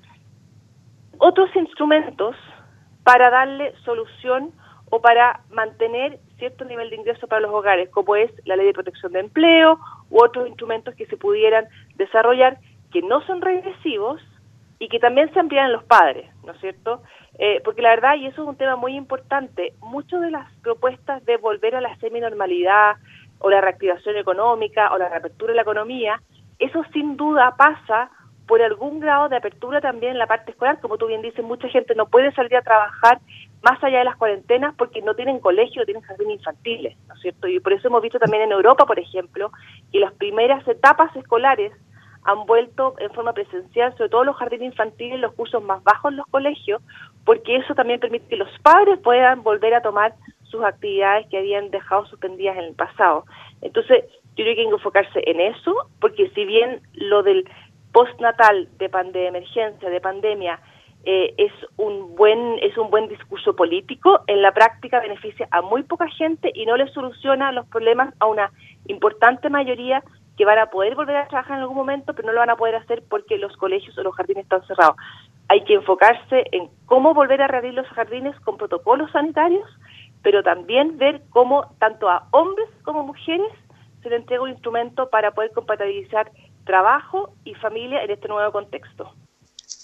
otros 1.19 1.55
instrumentos 1.55 2.35
para 3.05 3.31
darle 3.31 3.75
solución 3.85 4.53
o 4.95 5.01
para 5.01 5.41
mantener 5.51 6.21
cierto 6.39 6.65
nivel 6.65 6.89
de 6.89 6.95
ingreso 6.95 7.27
para 7.27 7.41
los 7.41 7.51
hogares, 7.51 7.89
como 7.91 8.15
es 8.15 8.31
la 8.47 8.55
ley 8.55 8.67
de 8.67 8.73
protección 8.73 9.11
de 9.11 9.19
empleo 9.19 9.81
u 10.09 10.23
otros 10.23 10.47
instrumentos 10.47 10.95
que 10.95 11.07
se 11.07 11.17
pudieran 11.17 11.67
desarrollar 11.97 12.59
que 12.93 13.03
no 13.03 13.21
son 13.27 13.43
regresivos 13.43 14.23
y 14.79 14.89
que 14.89 15.01
también 15.01 15.33
se 15.33 15.41
amplían 15.41 15.73
los 15.73 15.83
padres, 15.83 16.31
¿no 16.45 16.53
es 16.53 16.61
cierto? 16.61 17.03
Eh, 17.41 17.61
porque 17.65 17.83
la 17.83 17.89
verdad, 17.89 18.15
y 18.15 18.27
eso 18.27 18.43
es 18.43 18.49
un 18.49 18.57
tema 18.57 18.77
muy 18.77 18.95
importante, 18.95 19.73
muchas 19.81 20.21
de 20.21 20.31
las 20.31 20.49
propuestas 20.63 21.25
de 21.25 21.39
volver 21.39 21.75
a 21.75 21.81
la 21.81 21.97
semi-normalidad 21.97 22.95
o 23.41 23.51
la 23.51 23.61
reactivación 23.61 24.17
económica 24.17 24.93
o 24.93 24.99
la 24.99 25.09
reapertura 25.09 25.51
de 25.51 25.57
la 25.57 25.63
economía, 25.63 26.23
eso 26.61 26.85
sin 26.93 27.17
duda 27.17 27.57
pasa 27.57 28.11
por 28.47 28.61
algún 28.63 29.01
grado 29.01 29.29
de 29.29 29.37
apertura 29.37 29.81
también 29.81 30.13
en 30.13 30.19
la 30.19 30.27
parte 30.27 30.51
escolar. 30.51 30.81
Como 30.81 30.99
tú 30.99 31.07
bien 31.07 31.23
dices, 31.23 31.45
mucha 31.45 31.69
gente 31.69 31.95
no 31.95 32.07
puede 32.07 32.33
salir 32.33 32.57
a 32.57 32.63
trabajar 32.63 33.21
más 33.63 33.83
allá 33.83 33.99
de 33.99 34.05
las 34.05 34.17
cuarentenas 34.17 34.75
porque 34.77 35.01
no 35.01 35.15
tienen 35.15 35.41
colegio, 35.41 35.83
no 35.83 35.87
tienen 35.87 36.03
jardines 36.03 36.39
infantiles, 36.39 36.97
¿no 37.09 37.15
es 37.15 37.21
cierto? 37.23 37.49
Y 37.49 37.61
por 37.61 37.73
eso 37.73 37.89
hemos 37.89 38.03
visto 38.03 38.19
también 38.19 38.43
en 38.43 38.53
Europa, 38.53 38.85
por 38.85 38.99
ejemplo, 38.99 39.51
que 39.91 40.01
las 40.01 40.13
primeras 40.13 40.67
etapas 40.69 41.15
escolares 41.17 41.73
han 42.25 42.47
vuelto 42.47 42.95
en 42.99 43.11
forma 43.11 43.33
presencial, 43.33 43.95
sobre 43.97 44.11
todo 44.11 44.25
los 44.25 44.37
jardines 44.37 44.73
infantiles, 44.73 45.21
los 45.21 45.35
cursos 45.35 45.63
más 45.63 45.83
bajos 45.83 46.11
en 46.11 46.19
los 46.19 46.27
colegios, 46.27 46.83
porque 47.25 47.57
eso 47.57 47.75
también 47.75 48.01
permite 48.01 48.29
que 48.29 48.37
los 48.37 48.49
padres 48.61 48.99
puedan 49.01 49.43
volver 49.43 49.75
a 49.75 49.83
tomar 49.83 50.15
sus 50.45 50.63
actividades 50.63 51.27
que 51.29 51.39
habían 51.39 51.71
dejado 51.71 52.07
suspendidas 52.07 52.57
en 52.57 52.65
el 52.65 52.75
pasado. 52.75 53.25
Entonces, 53.61 54.05
yo 54.37 54.45
creo 54.45 54.55
que 54.55 54.61
hay 54.63 54.69
que 54.69 54.75
enfocarse 54.75 55.23
en 55.27 55.41
eso, 55.41 55.75
porque 56.01 56.31
si 56.31 56.45
bien 56.45 56.81
lo 56.95 57.23
del 57.23 57.49
postnatal 57.95 58.69
de, 58.77 58.91
de 59.13 59.27
emergencia, 59.29 59.89
de 59.89 60.01
pandemia, 60.01 60.59
eh, 61.05 61.33
es 61.39 61.53
un 61.77 62.17
buen 62.17 62.59
es 62.61 62.77
un 62.77 62.91
buen 62.91 63.09
discurso 63.09 63.55
político. 63.55 64.23
En 64.27 64.43
la 64.43 64.53
práctica 64.53 65.01
beneficia 65.01 65.47
a 65.53 65.63
muy 65.63 65.85
poca 65.85 66.09
gente 66.09 66.51
y 66.53 66.67
no 66.67 66.77
le 66.77 66.89
soluciona 66.89 67.53
los 67.53 67.67
problemas 67.67 68.13
a 68.19 68.27
una 68.27 68.51
importante 68.89 69.49
mayoría 69.49 70.03
que 70.37 70.45
van 70.45 70.59
a 70.59 70.67
poder 70.67 70.97
volver 70.97 71.17
a 71.17 71.29
trabajar 71.29 71.57
en 71.57 71.63
algún 71.63 71.77
momento 71.77 72.15
pero 72.15 72.27
no 72.27 72.33
lo 72.33 72.41
van 72.41 72.51
a 72.51 72.57
poder 72.57 72.75
hacer 72.75 73.05
porque 73.09 73.39
los 73.39 73.57
colegios 73.57 73.97
o 73.97 74.03
los 74.03 74.15
jardines 74.15 74.43
están 74.43 74.67
cerrados. 74.67 74.97
Hay 75.49 75.63
que 75.63 75.75
enfocarse 75.75 76.47
en 76.51 76.69
cómo 76.87 77.15
volver 77.15 77.43
a 77.43 77.47
reabrir 77.47 77.75
los 77.75 77.87
jardines 77.89 78.35
con 78.41 78.57
protocolos 78.57 79.13
sanitarios 79.13 79.69
pero 80.23 80.43
también 80.43 80.99
ver 80.99 81.23
cómo 81.31 81.67
tanto 81.79 82.09
a 82.09 82.27
hombres 82.33 82.69
como 82.83 83.05
mujeres 83.05 83.53
se 84.03 84.11
le 84.11 84.17
entrega 84.17 84.43
un 84.43 84.51
instrumento 84.51 85.09
para 85.11 85.33
poder 85.33 85.53
compatibilizar 85.53 86.31
trabajo 86.65 87.35
y 87.45 87.55
familia 87.55 88.03
en 88.03 88.11
este 88.11 88.29
nuevo 88.29 88.53
contexto. 88.53 89.13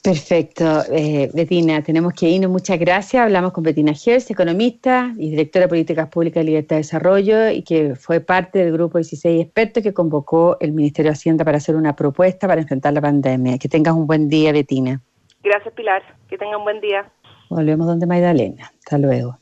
Perfecto, 0.02 0.64
eh, 0.90 1.30
Betina, 1.34 1.82
tenemos 1.82 2.14
que 2.14 2.26
irnos. 2.26 2.50
Muchas 2.50 2.78
gracias. 2.78 3.22
Hablamos 3.22 3.52
con 3.52 3.64
Betina 3.64 3.92
Gers, 3.92 4.30
economista 4.30 5.12
y 5.18 5.30
directora 5.30 5.66
de 5.66 5.68
Políticas 5.68 6.08
Públicas 6.08 6.42
y 6.42 6.46
Libertad 6.46 6.76
de 6.76 6.80
Desarrollo, 6.80 7.50
y 7.50 7.62
que 7.62 7.94
fue 7.96 8.20
parte 8.20 8.60
del 8.60 8.72
grupo 8.72 8.96
16 8.96 9.42
expertos 9.44 9.82
que 9.82 9.92
convocó 9.92 10.56
el 10.60 10.72
Ministerio 10.72 11.10
de 11.10 11.16
Hacienda 11.16 11.44
para 11.44 11.58
hacer 11.58 11.76
una 11.76 11.94
propuesta 11.96 12.48
para 12.48 12.62
enfrentar 12.62 12.94
la 12.94 13.02
pandemia. 13.02 13.58
Que 13.58 13.68
tengas 13.68 13.94
un 13.94 14.06
buen 14.06 14.30
día, 14.30 14.52
Betina. 14.52 15.02
Gracias, 15.42 15.74
Pilar. 15.74 16.02
Que 16.28 16.38
tenga 16.38 16.56
un 16.56 16.64
buen 16.64 16.80
día. 16.80 17.10
Volvemos 17.50 17.86
donde 17.86 18.06
Magdalena. 18.06 18.72
Hasta 18.78 18.96
luego. 18.96 19.39